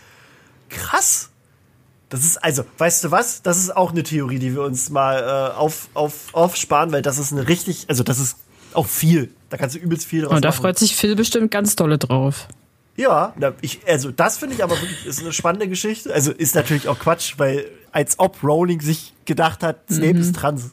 [0.70, 1.30] Krass.
[2.16, 3.42] Das ist, also, weißt du was?
[3.42, 7.18] Das ist auch eine Theorie, die wir uns mal äh, auf, auf, aufsparen, weil das
[7.18, 8.38] ist eine richtig, also das ist
[8.72, 9.30] auch viel.
[9.50, 10.62] Da kannst du übelst viel draus Und da machen.
[10.62, 12.48] freut sich Phil bestimmt ganz dolle drauf.
[12.96, 16.12] Ja, ich, also das finde ich aber wirklich ist eine spannende Geschichte.
[16.12, 20.20] Also ist natürlich auch Quatsch, weil als ob Rowling sich gedacht hat, Snape mhm.
[20.20, 20.70] ist trans.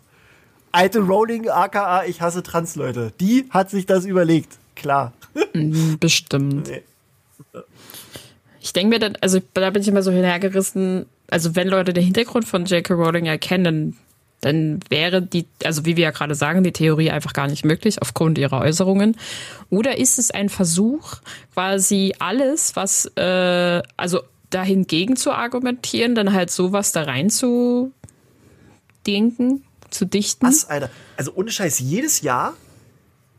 [0.72, 3.12] Alte Rowling, aka ich hasse Trans-Leute.
[3.20, 4.58] Die hat sich das überlegt.
[4.76, 5.14] Klar.
[5.54, 6.68] Mhm, bestimmt.
[6.68, 6.84] Nee.
[8.64, 12.04] Ich denke mir dann, also da bin ich immer so hinhergerissen, also wenn Leute den
[12.04, 12.94] Hintergrund von J.K.
[12.94, 13.98] Rowling erkennen,
[14.42, 18.02] dann wäre die, also wie wir ja gerade sagen, die Theorie einfach gar nicht möglich
[18.04, 19.18] aufgrund ihrer Äußerungen.
[19.72, 21.16] Oder ist es ein Versuch,
[21.54, 27.92] quasi alles, was, äh, also dahingegen zu argumentieren, dann halt sowas da rein zu
[29.08, 30.46] denken, zu dichten?
[30.46, 30.92] Was, Alter?
[31.18, 32.54] Also ohne Scheiß, jedes Jahr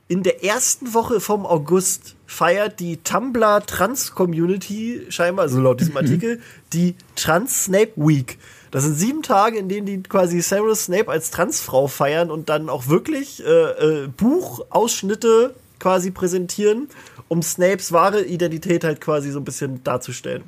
[0.09, 5.97] in der ersten Woche vom August feiert die Tumblr Trans Community scheinbar, also laut diesem
[5.97, 6.41] Artikel,
[6.73, 8.39] die Trans Snape Week.
[8.73, 12.69] Das sind sieben Tage, in denen die quasi Severus Snape als Transfrau feiern und dann
[12.69, 16.89] auch wirklich äh, äh, Buchausschnitte quasi präsentieren,
[17.29, 20.43] um Snapes wahre Identität halt quasi so ein bisschen darzustellen.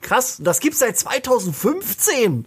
[0.00, 2.46] Krass, das gibt's seit 2015.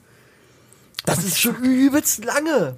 [1.06, 2.78] Das ist schon übelst lange.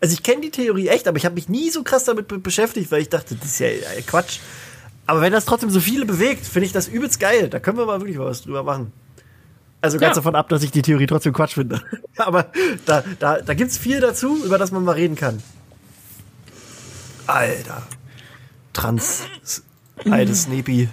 [0.00, 2.90] Also ich kenne die Theorie echt, aber ich habe mich nie so krass damit beschäftigt,
[2.90, 3.68] weil ich dachte, das ist ja
[4.06, 4.38] Quatsch.
[5.08, 7.48] Aber wenn das trotzdem so viele bewegt, finde ich das übelst geil.
[7.48, 8.92] Da können wir mal wirklich was drüber machen.
[9.80, 10.14] Also ganz ja.
[10.16, 11.80] davon ab, dass ich die Theorie trotzdem Quatsch finde.
[12.18, 12.52] aber
[12.84, 15.42] da, da, da gibt es viel dazu, über das man mal reden kann.
[17.26, 17.86] Alter.
[18.74, 19.22] Trans.
[20.10, 20.90] Alte Snappy.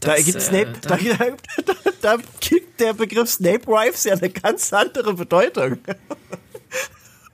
[0.00, 1.82] Da das, gibt Snape, äh, da, da,
[2.16, 5.78] da, gibt der Begriff Snape Wives ja eine ganz andere Bedeutung.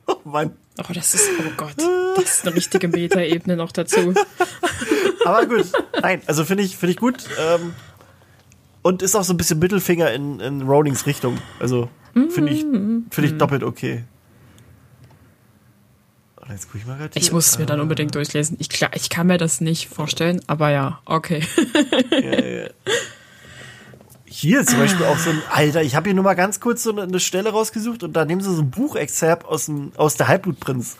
[0.06, 0.54] Oh Mann.
[0.78, 1.74] Oh, das ist, oh Gott,
[2.16, 4.12] das ist eine richtige Metaebene noch dazu.
[5.24, 5.66] Aber gut,
[6.02, 7.24] nein, also finde ich, finde ich gut.
[7.38, 7.74] Ähm,
[8.82, 11.38] und ist auch so ein bisschen Mittelfinger in, in Rowlings Richtung.
[11.60, 14.04] Also finde ich, finde ich doppelt okay.
[16.50, 18.56] Jetzt guck ich mal Ich muss es mir dann unbedingt durchlesen.
[18.60, 21.42] Ich, klar, ich kann mir das nicht vorstellen, aber ja, okay.
[22.10, 22.68] ja, ja.
[24.44, 26.94] Hier zum Beispiel auch so ein, Alter, ich habe hier nur mal ganz kurz so
[26.94, 30.98] eine, Stelle rausgesucht und da nehmen sie so ein Buchexerpt aus, dem, aus der Halbblutprinz,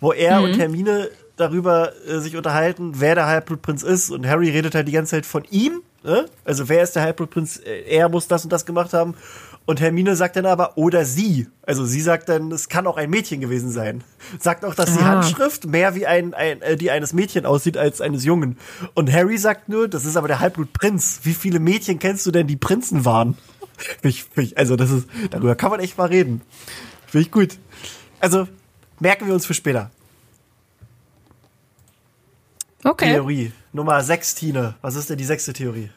[0.00, 0.44] wo er mhm.
[0.46, 4.92] und Hermine darüber äh, sich unterhalten, wer der Halbblutprinz ist und Harry redet halt die
[4.92, 6.26] ganze Zeit von ihm, ne?
[6.44, 9.14] also wer ist der Halbblutprinz, äh, er muss das und das gemacht haben
[9.70, 11.46] und Hermine sagt dann aber, oder sie.
[11.62, 14.02] Also sie sagt dann, es kann auch ein Mädchen gewesen sein.
[14.40, 15.04] Sagt auch, dass die ah.
[15.04, 18.58] Handschrift mehr wie ein, ein äh, die eines Mädchen aussieht als eines Jungen.
[18.94, 21.20] Und Harry sagt nur, das ist aber der Halbblutprinz.
[21.22, 23.38] Wie viele Mädchen kennst du denn, die Prinzen waren?
[24.02, 26.42] ich, ich, also das ist, darüber kann man echt mal reden.
[27.06, 27.56] Finde ich gut.
[28.18, 28.48] Also
[28.98, 29.92] merken wir uns für später.
[32.82, 33.12] Okay.
[33.12, 34.74] Theorie Nummer 6, Tine.
[34.82, 35.90] Was ist denn die sechste Theorie?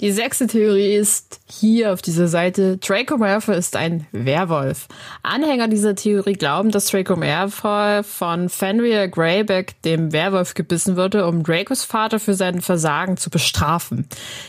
[0.00, 4.86] Die sechste Theorie ist hier auf dieser Seite, Draco Malfoy ist ein Werwolf.
[5.24, 11.42] Anhänger dieser Theorie glauben, dass Draco Malfoy von Fenrir Greyback, dem Werwolf, gebissen wurde, um
[11.42, 14.06] Dracos Vater für sein Versagen zu bestrafen.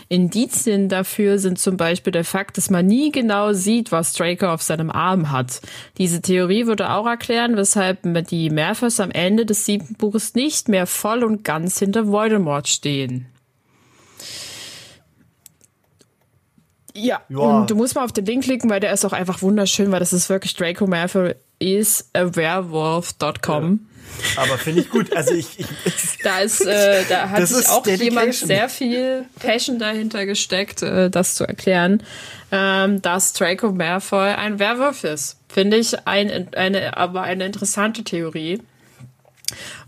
[0.08, 4.62] Indizien dafür sind zum Beispiel der Fakt, dass man nie genau sieht, was Draco auf
[4.62, 5.62] seinem Arm hat.
[5.98, 10.86] Diese Theorie würde auch erklären, weshalb die Malfoys am Ende des siebten Buches nicht mehr
[10.86, 13.26] voll und ganz hinter Voldemort stehen.
[17.00, 19.42] Ja, ja, und du musst mal auf den Link klicken, weil der ist auch einfach
[19.42, 23.80] wunderschön, weil das ist wirklich Draco Malfoy is a werewolf.com.
[24.36, 24.42] Ja.
[24.42, 25.16] Aber finde ich gut.
[25.16, 25.68] Also ich, ich
[26.24, 28.18] da ist, äh, da hat sich auch Dedication.
[28.18, 32.04] jemand sehr viel Passion dahinter gesteckt, äh, das zu erklären,
[32.52, 35.38] ähm, dass Draco Malfoy ein Werwolf ist.
[35.48, 38.62] Finde ich ein, eine, aber eine interessante Theorie.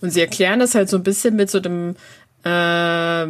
[0.01, 1.95] Und sie erklären das halt so ein bisschen mit so dem
[2.43, 3.27] äh,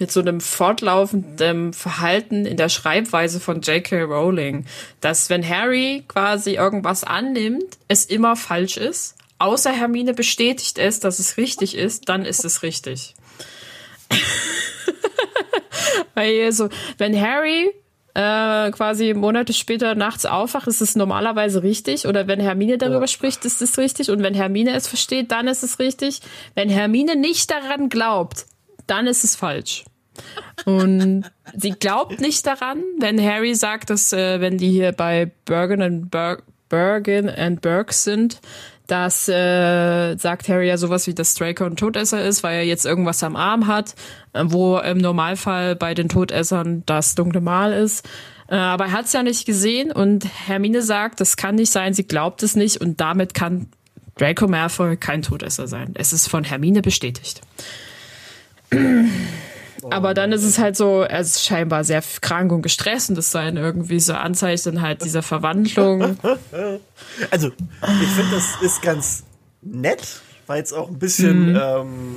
[0.00, 4.02] mit so einem fortlaufenden Verhalten in der Schreibweise von J.K.
[4.02, 4.64] Rowling,
[5.00, 11.18] dass wenn Harry quasi irgendwas annimmt, es immer falsch ist, außer Hermine bestätigt es, dass
[11.18, 13.14] es richtig ist, dann ist es richtig.
[16.14, 17.70] Weil so, wenn Harry
[18.14, 22.06] äh, quasi Monate später nachts aufwacht, ist es normalerweise richtig.
[22.06, 23.06] Oder wenn Hermine darüber ja.
[23.06, 24.10] spricht, ist es richtig.
[24.10, 26.20] Und wenn Hermine es versteht, dann ist es richtig.
[26.54, 28.46] Wenn Hermine nicht daran glaubt,
[28.86, 29.84] dann ist es falsch.
[30.64, 31.24] Und
[31.56, 36.10] sie glaubt nicht daran, wenn Harry sagt, dass äh, wenn die hier bei Bergen and
[36.10, 38.40] Berg, Bergen and Berg sind,
[38.86, 42.84] dass äh, sagt Harry ja sowas wie, dass Draco ein Todesser ist, weil er jetzt
[42.84, 43.94] irgendwas am Arm hat,
[44.32, 48.08] äh, wo im Normalfall bei den Todessern das dunkle Mal ist.
[48.48, 51.94] Äh, aber er hat es ja nicht gesehen und Hermine sagt, das kann nicht sein,
[51.94, 53.68] sie glaubt es nicht und damit kann
[54.16, 55.94] Draco Malfoy kein Todesser sein.
[55.94, 57.40] Es ist von Hermine bestätigt.
[59.90, 63.30] Aber dann ist es halt so, er ist scheinbar sehr krank und gestresst und das
[63.30, 66.18] seien irgendwie so Anzeichen halt dieser Verwandlung.
[67.30, 69.24] Also, ich finde, das ist ganz
[69.62, 71.50] nett, weil es auch ein bisschen.
[71.50, 71.60] Mhm.
[71.60, 72.16] Ähm,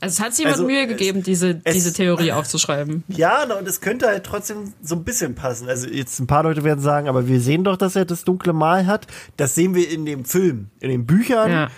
[0.00, 3.04] also, es hat sich jemand also, Mühe gegeben, diese, es, diese Theorie aufzuschreiben.
[3.08, 5.68] Ja, und es könnte halt trotzdem so ein bisschen passen.
[5.68, 8.52] Also, jetzt ein paar Leute werden sagen, aber wir sehen doch, dass er das dunkle
[8.52, 9.06] Mal hat.
[9.36, 11.50] Das sehen wir in dem Film, in den Büchern.
[11.50, 11.70] Ja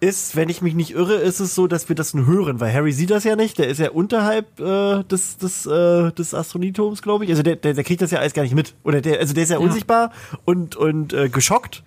[0.00, 2.72] ist, wenn ich mich nicht irre, ist es so, dass wir das nur hören, weil
[2.72, 7.02] Harry sieht das ja nicht, der ist ja unterhalb äh, des, des, äh, des Astronitums,
[7.02, 7.30] glaube ich.
[7.30, 8.74] Also der, der, der kriegt das ja alles gar nicht mit.
[8.84, 9.64] Oder der, also der ist ja, ja.
[9.64, 10.12] unsichtbar
[10.44, 11.82] und, und äh, geschockt.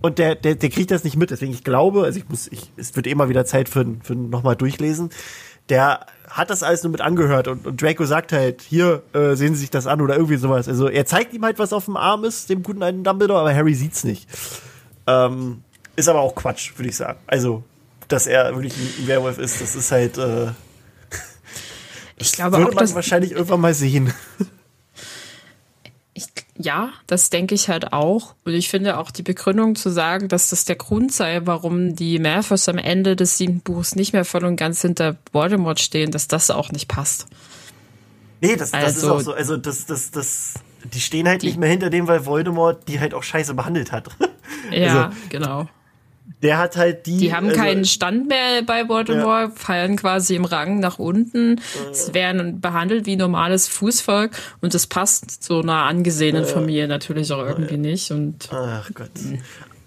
[0.00, 1.30] Und der, der, der kriegt das nicht mit.
[1.30, 4.56] Deswegen, ich glaube, also ich muss, ich, es wird immer wieder Zeit für, für nochmal
[4.56, 5.10] durchlesen.
[5.68, 9.54] Der hat das alles nur mit angehört und, und Draco sagt halt, hier, äh, sehen
[9.54, 10.68] Sie sich das an oder irgendwie sowas.
[10.68, 13.54] Also er zeigt ihm halt, was auf dem Arm ist, dem guten alten Dumbledore, aber
[13.54, 14.28] Harry sieht's nicht.
[15.06, 15.62] Ähm,
[15.96, 17.18] ist aber auch Quatsch, würde ich sagen.
[17.26, 17.64] Also,
[18.08, 20.18] dass er wirklich ein Werwolf ist, das ist halt.
[20.18, 20.48] Äh,
[22.16, 24.12] ich glaube würde auch, man wahrscheinlich irgendwann mal sehen.
[26.12, 26.26] Ich,
[26.58, 28.34] ja, das denke ich halt auch.
[28.44, 32.18] Und ich finde auch die Begründung zu sagen, dass das der Grund sei, warum die
[32.18, 36.28] Malfoys am Ende des siebten Buchs nicht mehr voll und ganz hinter Voldemort stehen, dass
[36.28, 37.26] das auch nicht passt.
[38.42, 39.32] Nee, das, das also, ist auch so.
[39.32, 40.54] Also, das, das, das,
[40.92, 43.92] die stehen halt die, nicht mehr hinter dem, weil Voldemort die halt auch scheiße behandelt
[43.92, 44.08] hat.
[44.72, 45.68] Ja, also, genau
[46.42, 47.18] der hat halt die.
[47.18, 49.52] Die haben also, keinen Stand mehr bei Baltimore, ja.
[49.54, 55.42] fallen quasi im Rang nach unten, äh, werden behandelt wie normales Fußvolk und das passt
[55.42, 58.10] so einer angesehenen äh, Familie natürlich auch irgendwie nicht.
[58.10, 59.10] Und, ach Gott.
[59.20, 59.38] Mh.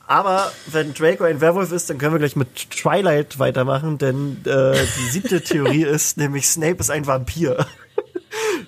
[0.06, 4.74] Aber wenn Draco ein Werwolf ist, dann können wir gleich mit Twilight weitermachen, denn äh,
[4.74, 7.66] die siebte Theorie ist nämlich Snape ist ein Vampir.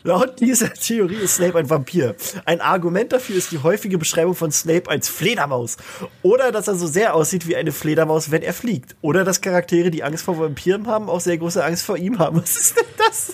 [0.05, 2.15] Laut dieser Theorie ist Snape ein Vampir.
[2.45, 5.77] Ein Argument dafür ist die häufige Beschreibung von Snape als Fledermaus.
[6.21, 8.95] Oder dass er so sehr aussieht wie eine Fledermaus, wenn er fliegt.
[9.01, 12.37] Oder dass Charaktere, die Angst vor Vampiren haben, auch sehr große Angst vor ihm haben.
[12.43, 13.33] Was ist denn das?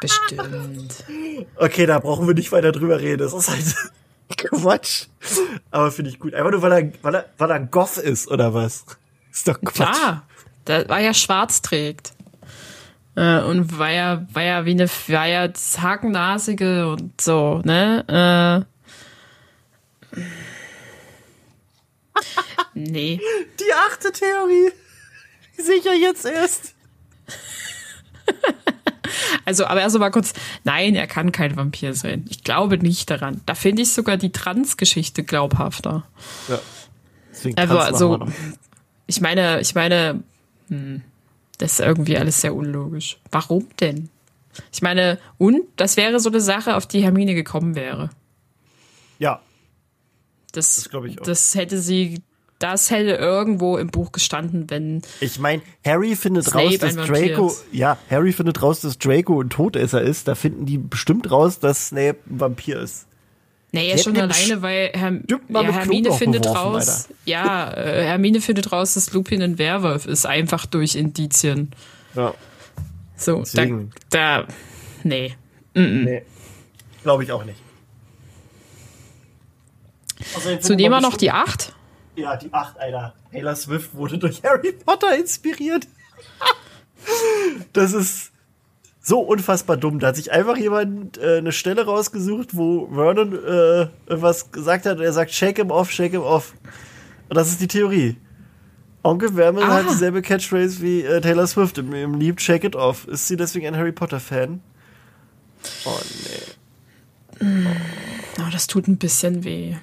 [0.00, 1.04] Bestimmt.
[1.56, 3.18] Okay, da brauchen wir nicht weiter drüber reden.
[3.18, 3.74] Das ist halt
[4.36, 5.06] Quatsch.
[5.72, 6.34] Aber finde ich gut.
[6.34, 8.84] Einfach nur, weil er, weil er, weil er Goth ist, oder was?
[9.32, 9.92] Ist doch Quatsch.
[9.92, 10.22] Klar.
[10.66, 12.12] weil er schwarz trägt.
[13.16, 18.66] Äh, und war ja, war ja wie eine, war ja das Hakennasige und so, ne?
[20.14, 20.20] Äh,
[22.74, 23.20] nee.
[23.58, 24.72] Die achte Theorie.
[25.56, 26.74] Sicher jetzt erst.
[29.44, 30.32] Also, aber erst mal kurz,
[30.64, 32.26] nein, er kann kein Vampir sein.
[32.28, 33.40] Ich glaube nicht daran.
[33.46, 36.04] Da finde ich sogar die Trans-Geschichte glaubhafter.
[36.48, 36.60] Ja.
[37.30, 38.26] Deswegen also, also
[39.06, 40.22] ich meine, ich meine,
[40.68, 41.02] hm,
[41.60, 43.18] das ist irgendwie alles sehr unlogisch.
[43.30, 44.08] Warum denn?
[44.72, 48.08] Ich meine, und das wäre so eine Sache, auf die Hermine gekommen wäre.
[49.18, 49.42] Ja.
[50.52, 51.24] Das, das glaube ich auch.
[51.24, 52.22] Das hätte sie,
[52.58, 55.02] das hätte irgendwo im Buch gestanden, wenn.
[55.20, 59.50] Ich meine, Harry findet Snape raus, dass Draco, ja, Harry findet raus, dass Draco ein
[59.50, 60.28] Todesser ist.
[60.28, 63.06] Da finden die bestimmt raus, dass Snape ein Vampir ist.
[63.72, 67.14] Naja, schon alleine, weil Herr, ja, Hermine findet raus, Alter.
[67.24, 71.70] ja, äh, Hermine findet raus, dass Lupin ein Werwolf ist, einfach durch Indizien.
[72.14, 72.34] Ja.
[73.16, 73.92] So, Deswegen.
[74.10, 74.48] da, da,
[75.04, 75.34] nee.
[75.74, 76.04] Mm -mm.
[76.04, 76.22] Nee.
[77.02, 77.58] Glaube ich auch nicht.
[80.60, 81.72] Zudem auch noch die 8.
[82.16, 83.14] Ja, die 8, Alter.
[83.30, 85.86] Taylor Swift wurde durch Harry Potter inspiriert.
[87.72, 88.29] das ist,
[89.02, 89.98] so unfassbar dumm.
[89.98, 94.98] Da hat sich einfach jemand äh, eine Stelle rausgesucht, wo Vernon äh, was gesagt hat
[94.98, 96.54] und er sagt, shake him off, shake him off.
[97.28, 98.16] Und das ist die Theorie.
[99.02, 99.74] Onkel Vernon ah.
[99.74, 103.08] hat dieselbe Catchphrase wie äh, Taylor Swift im, im Lied Shake It Off.
[103.08, 104.60] Ist sie deswegen ein Harry Potter-Fan?
[105.84, 107.46] Oh, nee.
[107.66, 108.42] Oh.
[108.42, 109.76] oh, das tut ein bisschen weh.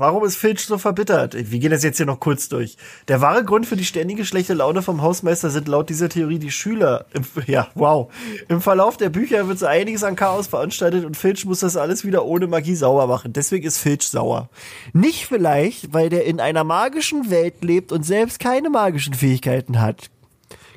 [0.00, 1.34] Warum ist Filch so verbittert?
[1.34, 2.78] Wir gehen das jetzt hier noch kurz durch.
[3.08, 6.50] Der wahre Grund für die ständige schlechte Laune vom Hausmeister sind laut dieser Theorie die
[6.50, 7.04] Schüler.
[7.12, 8.10] Im, ja, wow.
[8.48, 12.02] Im Verlauf der Bücher wird so einiges an Chaos veranstaltet und Filch muss das alles
[12.02, 13.34] wieder ohne Magie sauer machen.
[13.34, 14.48] Deswegen ist Filch sauer.
[14.94, 20.08] Nicht vielleicht, weil der in einer magischen Welt lebt und selbst keine magischen Fähigkeiten hat.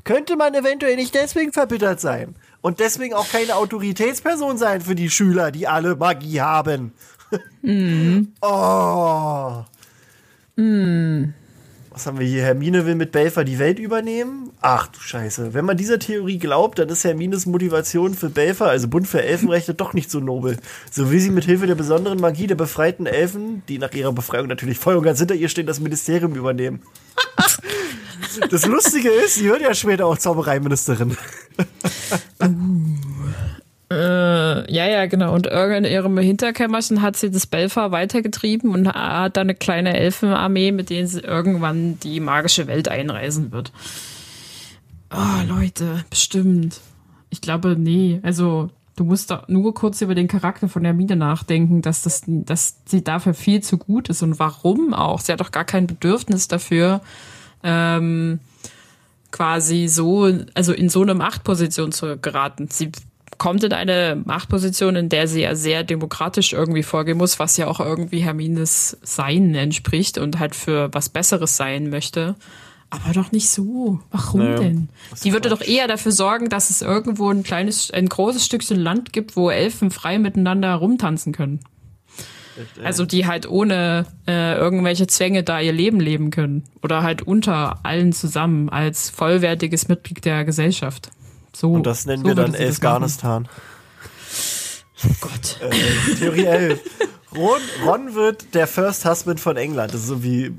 [0.03, 2.35] Könnte man eventuell nicht deswegen verbittert sein.
[2.59, 6.93] Und deswegen auch keine Autoritätsperson sein für die Schüler, die alle Magie haben.
[7.61, 8.33] Mhm.
[8.41, 9.63] oh.
[10.55, 11.33] Mhm.
[11.93, 12.41] Was haben wir hier?
[12.41, 14.49] Hermine will mit Belfer die Welt übernehmen?
[14.61, 15.53] Ach du Scheiße.
[15.53, 19.75] Wenn man dieser Theorie glaubt, dann ist Hermines Motivation für Belfer, also Bund für Elfenrechte,
[19.75, 20.57] doch nicht so nobel.
[20.89, 24.47] So will sie mit Hilfe der besonderen Magie der befreiten Elfen, die nach ihrer Befreiung
[24.47, 26.81] natürlich voll und ganz hinter ihr stehen, das Ministerium übernehmen.
[28.49, 31.15] das Lustige ist, sie wird ja später auch Zaubereiministerin.
[32.41, 32.47] uh.
[33.93, 35.33] Äh, ja, ja, genau.
[35.33, 40.71] Und in ihrem Hinterkämmerchen hat sie das Belfer weitergetrieben und hat dann eine kleine Elfenarmee,
[40.71, 43.71] mit denen sie irgendwann die magische Welt einreisen wird.
[45.11, 46.81] Oh, Leute, bestimmt.
[47.29, 48.19] Ich glaube, nee.
[48.23, 52.77] Also, du musst doch nur kurz über den Charakter von Hermine nachdenken, dass, das, dass
[52.85, 55.19] sie dafür viel zu gut ist und warum auch.
[55.19, 57.01] Sie hat doch gar kein Bedürfnis dafür,
[57.63, 58.39] ähm,
[59.31, 62.67] quasi so, also in so eine Machtposition zu geraten.
[62.69, 62.91] Sie
[63.43, 67.67] kommt in eine Machtposition, in der sie ja sehr demokratisch irgendwie vorgehen muss, was ja
[67.67, 72.35] auch irgendwie Hermines Sein entspricht und halt für was Besseres sein möchte.
[72.89, 73.99] Aber doch nicht so.
[74.11, 74.87] Warum naja, denn?
[75.25, 79.11] Die würde doch eher dafür sorgen, dass es irgendwo ein kleines, ein großes Stückchen Land
[79.11, 81.59] gibt, wo Elfen frei miteinander rumtanzen können.
[82.81, 86.63] Also die halt ohne äh, irgendwelche Zwänge da ihr Leben leben können.
[86.81, 91.11] Oder halt unter allen zusammen als vollwertiges Mitglied der Gesellschaft.
[91.55, 93.47] So, Und das nennen so wir dann Afghanistan.
[95.05, 95.59] Oh Gott.
[95.61, 96.79] Äh, Theorie 11.
[97.35, 99.93] Ron, Ron wird der First Husband von England.
[99.93, 100.53] Das ist so wie,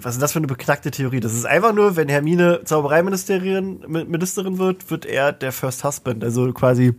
[0.00, 1.20] was ist das für eine beknackte Theorie?
[1.20, 6.22] Das ist einfach nur, wenn Hermine Zaubereiministerin Ministerin wird, wird er der First Husband.
[6.24, 6.94] Also quasi,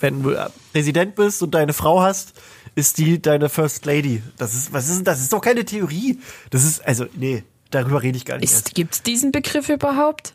[0.00, 2.34] wenn du Präsident bist und deine Frau hast,
[2.74, 4.22] ist die deine First Lady.
[4.38, 5.16] Das ist, was ist denn das?
[5.16, 6.18] Das ist doch keine Theorie.
[6.50, 8.74] Das ist, also, nee, darüber rede ich gar nicht.
[8.74, 10.34] Gibt es diesen Begriff überhaupt?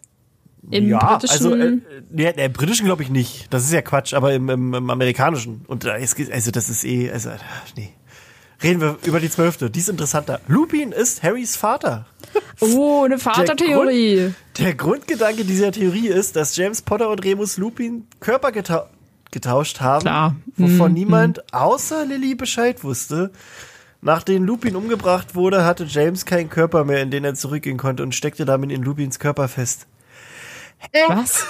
[0.69, 1.33] Im ja, britischen?
[1.33, 1.77] also äh,
[2.09, 3.53] nee, im britischen glaube ich nicht.
[3.53, 5.63] Das ist ja Quatsch, aber im, im, im amerikanischen.
[5.67, 7.29] Und da ist, also das ist eh, also
[7.75, 7.93] nee.
[8.61, 9.69] Reden wir über die zwölfte.
[9.69, 10.41] Die ist interessanter.
[10.47, 12.07] Lupin ist Harrys Vater.
[12.59, 14.15] Oh, eine Vatertheorie.
[14.15, 18.87] Der, Grund, der Grundgedanke dieser Theorie ist, dass James Potter und Remus Lupin Körper getau
[19.29, 20.35] getauscht haben, Klar.
[20.55, 20.97] wovon mhm.
[20.97, 21.43] niemand mhm.
[21.51, 23.31] außer Lily Bescheid wusste.
[24.01, 28.15] Nachdem Lupin umgebracht wurde, hatte James keinen Körper mehr, in den er zurückgehen konnte und
[28.15, 29.85] steckte damit in Lupins Körper fest.
[31.07, 31.45] Was?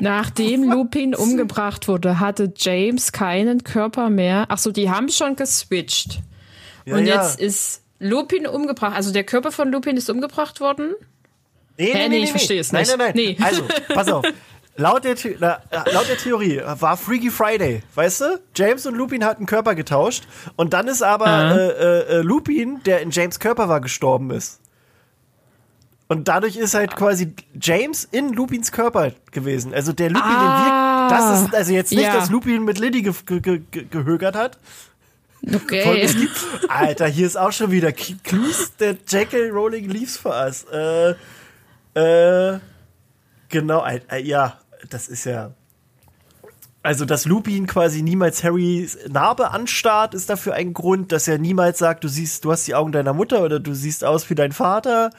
[0.00, 4.46] Nachdem Lupin umgebracht wurde, hatte James keinen Körper mehr.
[4.48, 6.20] Ach so, die haben schon geswitcht.
[6.84, 7.22] Ja, Und ja.
[7.22, 8.96] jetzt ist Lupin umgebracht.
[8.96, 10.94] Also der Körper von Lupin ist umgebracht worden?
[11.76, 12.88] Nee, nee, nee, nee ich nee, verstehe es nicht.
[12.88, 13.36] Nein, nein, nein.
[13.38, 13.44] Nee.
[13.44, 13.64] Also,
[13.94, 14.24] pass auf.
[14.76, 15.60] Laut der, na,
[15.92, 18.40] laut der Theorie war Freaky Friday, weißt du?
[18.54, 20.24] James und Lupin hatten Körper getauscht
[20.56, 24.60] und dann ist aber äh, äh, äh, Lupin, der in James Körper war, gestorben ist.
[26.10, 29.72] Und dadurch ist halt quasi James in Lupins Körper gewesen.
[29.72, 32.14] Also der Lupin, ah, den wir, das ist also jetzt nicht, ja.
[32.14, 34.58] dass Lupin mit Liddy ge ge ge gehögert hat.
[35.46, 36.08] Okay.
[36.08, 40.64] Gibt, Alter, hier ist auch schon wieder Clues der Jekyll Rolling Leaves for Us.
[40.72, 41.10] Äh,
[41.94, 42.58] äh,
[43.48, 45.52] genau, äh, ja, das ist ja.
[46.82, 51.78] Also, dass Lupin quasi niemals Harrys Narbe anstarrt, ist dafür ein Grund, dass er niemals
[51.78, 54.50] sagt, du siehst, du hast die Augen deiner Mutter oder du siehst aus wie dein
[54.50, 55.10] Vater.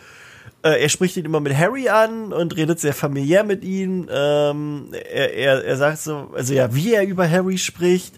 [0.63, 4.07] Äh, er spricht ihn immer mit Harry an und redet sehr familiär mit ihm.
[4.11, 8.15] Ähm, er, er, er sagt so, also ja, wie er über Harry spricht.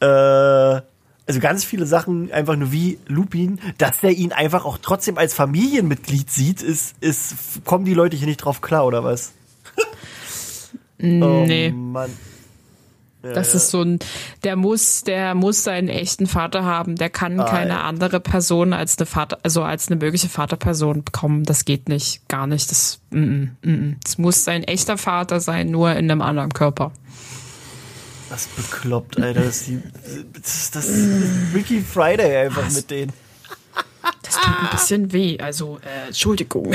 [0.00, 5.18] Äh, also ganz viele Sachen einfach nur wie Lupin, dass der ihn einfach auch trotzdem
[5.18, 9.32] als Familienmitglied sieht, ist, ist, kommen die Leute hier nicht drauf klar, oder was?
[10.98, 11.70] nee.
[11.70, 12.10] Oh Mann.
[13.22, 13.98] Das ist so ein,
[14.44, 16.94] der muss, der muss seinen echten Vater haben.
[16.94, 17.82] Der kann ah, keine ja.
[17.82, 21.44] andere Person als eine Vater, also als eine mögliche Vaterperson bekommen.
[21.44, 22.70] Das geht nicht, gar nicht.
[22.70, 23.96] Das, mm, mm, mm.
[24.04, 26.92] Es muss sein echter Vater sein, nur in einem anderen Körper.
[28.30, 29.40] Das bekloppt, Alter.
[29.40, 29.82] Das ist, die,
[30.40, 32.76] das, das ist Ricky Friday einfach Was?
[32.76, 33.12] mit denen.
[34.22, 35.38] Das tut ein bisschen weh.
[35.40, 36.72] Also, äh, Entschuldigung.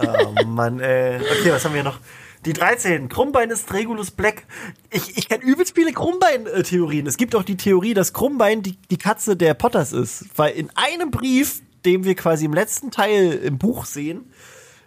[0.00, 1.16] Oh Mann, ey.
[1.16, 1.98] Okay, was haben wir noch?
[2.44, 3.08] Die 13.
[3.08, 4.44] Krummbein ist Regulus Black.
[4.90, 7.06] Ich, ich kenne übelst viele Krummbein-Theorien.
[7.06, 10.26] Es gibt auch die Theorie, dass Krummbein die, die Katze der Potters ist.
[10.36, 14.32] Weil in einem Brief, den wir quasi im letzten Teil im Buch sehen,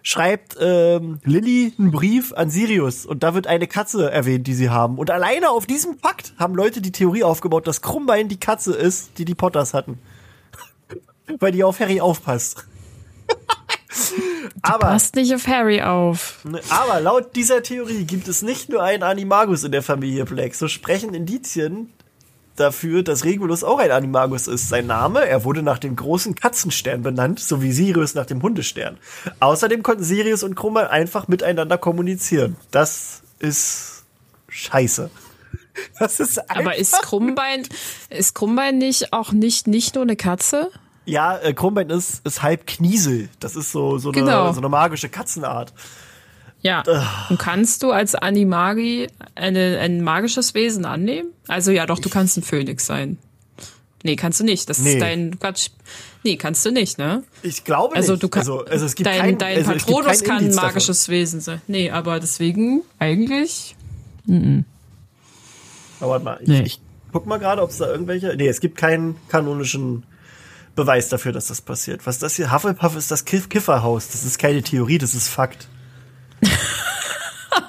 [0.03, 4.69] schreibt ähm, Lilly einen Brief an Sirius und da wird eine Katze erwähnt, die sie
[4.69, 4.97] haben.
[4.97, 9.17] Und alleine auf diesem Fakt haben Leute die Theorie aufgebaut, dass Krummbein die Katze ist,
[9.17, 9.99] die die Potters hatten.
[11.39, 12.65] weil die auf Harry aufpasst.
[14.61, 16.39] aber, passt nicht auf Harry auf.
[16.69, 20.55] Aber laut dieser Theorie gibt es nicht nur einen Animagus in der Familie Black.
[20.55, 21.91] So sprechen Indizien
[22.55, 24.69] dafür, dass Regulus auch ein Animagus ist.
[24.69, 28.97] Sein Name, er wurde nach dem großen Katzenstern benannt, so wie Sirius nach dem Hundestern.
[29.39, 32.57] Außerdem konnten Sirius und Krummel einfach miteinander kommunizieren.
[32.71, 34.03] Das ist
[34.47, 35.09] scheiße.
[35.99, 37.65] Das ist Aber ist Krummbein,
[38.09, 40.69] ist Krummbein nicht auch nicht, nicht nur eine Katze?
[41.11, 43.27] Ja, äh, Krummbein ist, ist halb Kniesel.
[43.41, 44.45] Das ist so, so, genau.
[44.45, 45.73] eine, so eine magische Katzenart.
[46.61, 46.83] Ja.
[47.29, 51.31] Und kannst du als Animagi eine, ein magisches Wesen annehmen?
[51.49, 53.17] Also ja, doch, du kannst ein Phönix sein.
[54.03, 54.69] Nee, kannst du nicht.
[54.69, 54.93] Das nee.
[54.93, 55.71] ist dein Quatsch.
[56.23, 57.23] Nee, kannst du nicht, ne?
[57.43, 58.23] Ich glaube also, nicht.
[58.23, 61.13] Du kann, also, also es gibt dein, kein, dein also Patronus kann ein magisches davon.
[61.13, 61.61] Wesen sein.
[61.67, 63.75] Nee, aber deswegen eigentlich.
[64.27, 64.63] Mm -mm.
[65.99, 66.61] Aber warte mal, ich, nee.
[66.61, 66.79] ich
[67.11, 68.33] guck mal gerade, ob es da irgendwelche.
[68.37, 70.03] Nee, es gibt keinen kanonischen
[70.75, 72.05] Beweis dafür, dass das passiert.
[72.05, 72.51] Was das hier?
[72.51, 74.09] Hufflepuff ist das Kiff Kifferhaus.
[74.09, 75.67] Das ist keine Theorie, das ist Fakt.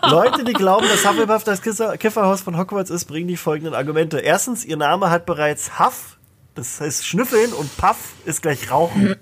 [0.08, 4.18] Leute, die glauben, dass Hufflepuff das Kifferhaus von Hogwarts ist, bringen die folgenden Argumente.
[4.18, 6.18] Erstens, ihr Name hat bereits Huff,
[6.54, 9.16] das heißt Schnüffeln, und Puff ist gleich Rauchen.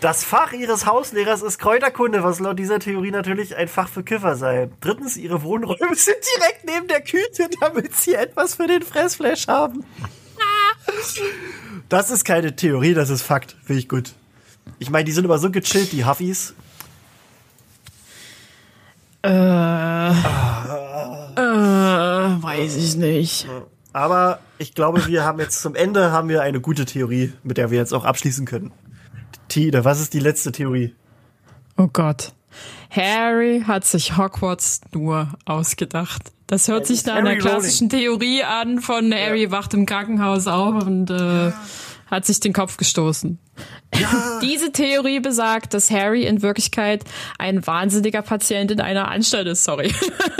[0.00, 4.36] Das Fach ihres Hauslehrers ist Kräuterkunde, was laut dieser Theorie natürlich ein Fach für Kiffer
[4.36, 4.68] sei.
[4.80, 9.84] Drittens, ihre Wohnräume sind direkt neben der Küche, damit sie etwas für den Fressflash haben.
[11.88, 13.56] Das ist keine Theorie, das ist Fakt.
[13.64, 14.12] Finde ich gut.
[14.78, 16.54] Ich meine, die sind immer so gechillt, die Huffies.
[19.22, 20.12] Äh, äh,
[22.42, 23.46] weiß ich nicht.
[23.92, 27.70] Aber ich glaube, wir haben jetzt zum Ende haben wir eine gute Theorie, mit der
[27.70, 28.72] wir jetzt auch abschließen können.
[29.48, 30.94] Tine, was ist die letzte Theorie?
[31.76, 32.32] Oh Gott.
[32.90, 36.33] Harry hat sich Hogwarts nur ausgedacht.
[36.46, 38.18] Das hört sich nach einer klassischen Rowling.
[38.18, 41.52] Theorie an von Harry wacht im Krankenhaus auf und äh,
[42.06, 43.38] hat sich den Kopf gestoßen.
[44.42, 47.04] Diese Theorie besagt, dass Harry in Wirklichkeit
[47.38, 49.94] ein wahnsinniger Patient in einer Anstalt ist, sorry.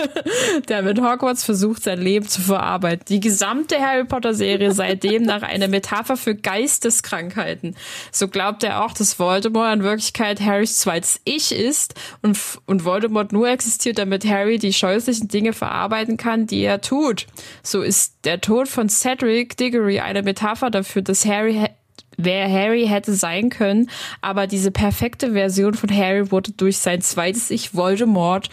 [0.68, 3.04] Der mit Hogwarts versucht, sein Leben zu verarbeiten.
[3.08, 7.76] Die gesamte Harry Potter Serie seitdem nach einer Metapher für Geisteskrankheiten.
[8.10, 13.32] So glaubt er auch, dass Voldemort in Wirklichkeit Harrys zweites Ich ist und, und Voldemort
[13.32, 17.26] nur existiert, damit Harry die scheußlichen Dinge verarbeiten kann, die er tut.
[17.62, 21.68] So ist der Tod von Cedric Diggory eine Metapher dafür, dass Harry
[22.16, 23.90] wer Harry hätte sein können,
[24.20, 28.48] aber diese perfekte Version von Harry wurde durch sein zweites Ich Voldemort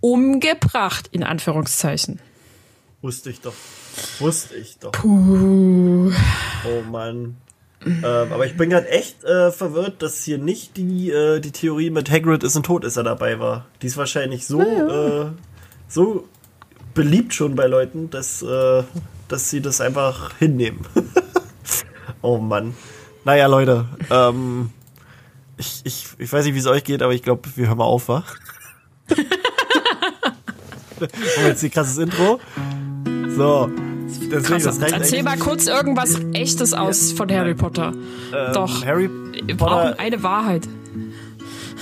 [0.00, 2.20] umgebracht, in Anführungszeichen.
[3.02, 3.54] Wusste ich doch.
[4.18, 4.92] Wusste ich doch.
[4.92, 6.10] Puh.
[6.66, 7.36] Oh Mann.
[7.86, 11.90] ähm, aber ich bin gerade echt äh, verwirrt, dass hier nicht die, äh, die Theorie
[11.90, 13.66] mit Hagrid ist ein Todesser dabei war.
[13.82, 15.26] Die ist wahrscheinlich so, ja.
[15.26, 15.30] äh,
[15.86, 16.26] so
[16.94, 18.82] beliebt schon bei Leuten, dass, äh,
[19.28, 20.80] dass sie das einfach hinnehmen.
[22.22, 22.74] oh Mann.
[23.24, 24.70] Naja, Leute, ähm,
[25.56, 27.84] ich, ich, ich weiß nicht, wie es euch geht, aber ich glaube, wir hören mal
[27.84, 28.24] auf, wa?
[31.00, 32.40] Und jetzt die krasses Intro.
[33.36, 33.70] So.
[34.30, 37.92] Deswegen, Krass, erzähl mal kurz irgendwas Echtes aus von Harry Potter.
[38.34, 38.84] Ähm, Doch.
[38.84, 39.08] Harry
[39.44, 40.66] Wir brauchen eine Wahrheit.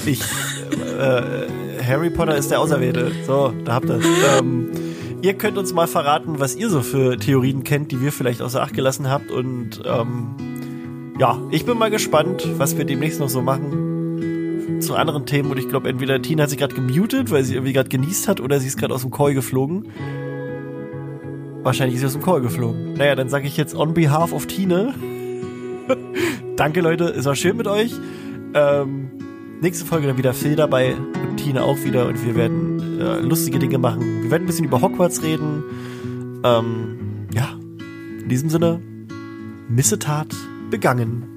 [0.04, 3.12] Ich, äh, Harry Potter ist der Auserwählte.
[3.26, 4.00] So, da habt ihr
[4.38, 4.70] ähm,
[5.22, 8.62] Ihr könnt uns mal verraten, was ihr so für Theorien kennt, die wir vielleicht außer
[8.62, 10.36] Acht gelassen habt und ähm,
[11.18, 15.50] ja, ich bin mal gespannt, was wir demnächst noch so machen zu anderen Themen.
[15.50, 18.40] Und ich glaube, entweder Tina hat sich gerade gemutet, weil sie irgendwie gerade genießt hat,
[18.40, 19.88] oder sie ist gerade aus dem Call geflogen.
[21.62, 22.94] Wahrscheinlich ist sie aus dem Call geflogen.
[22.94, 24.94] Naja, dann sage ich jetzt on behalf of Tine.
[26.56, 27.04] Danke, Leute.
[27.04, 27.92] Es war schön mit euch.
[28.54, 29.10] Ähm,
[29.60, 32.06] nächste Folge dann wieder Phil dabei und Tine auch wieder.
[32.06, 34.22] Und wir werden äh, lustige Dinge machen.
[34.22, 35.64] Wir werden ein bisschen über Hogwarts reden.
[36.44, 37.48] Ähm, ja,
[38.22, 38.80] in diesem Sinne,
[39.68, 40.34] Missetat
[40.70, 41.35] begangen.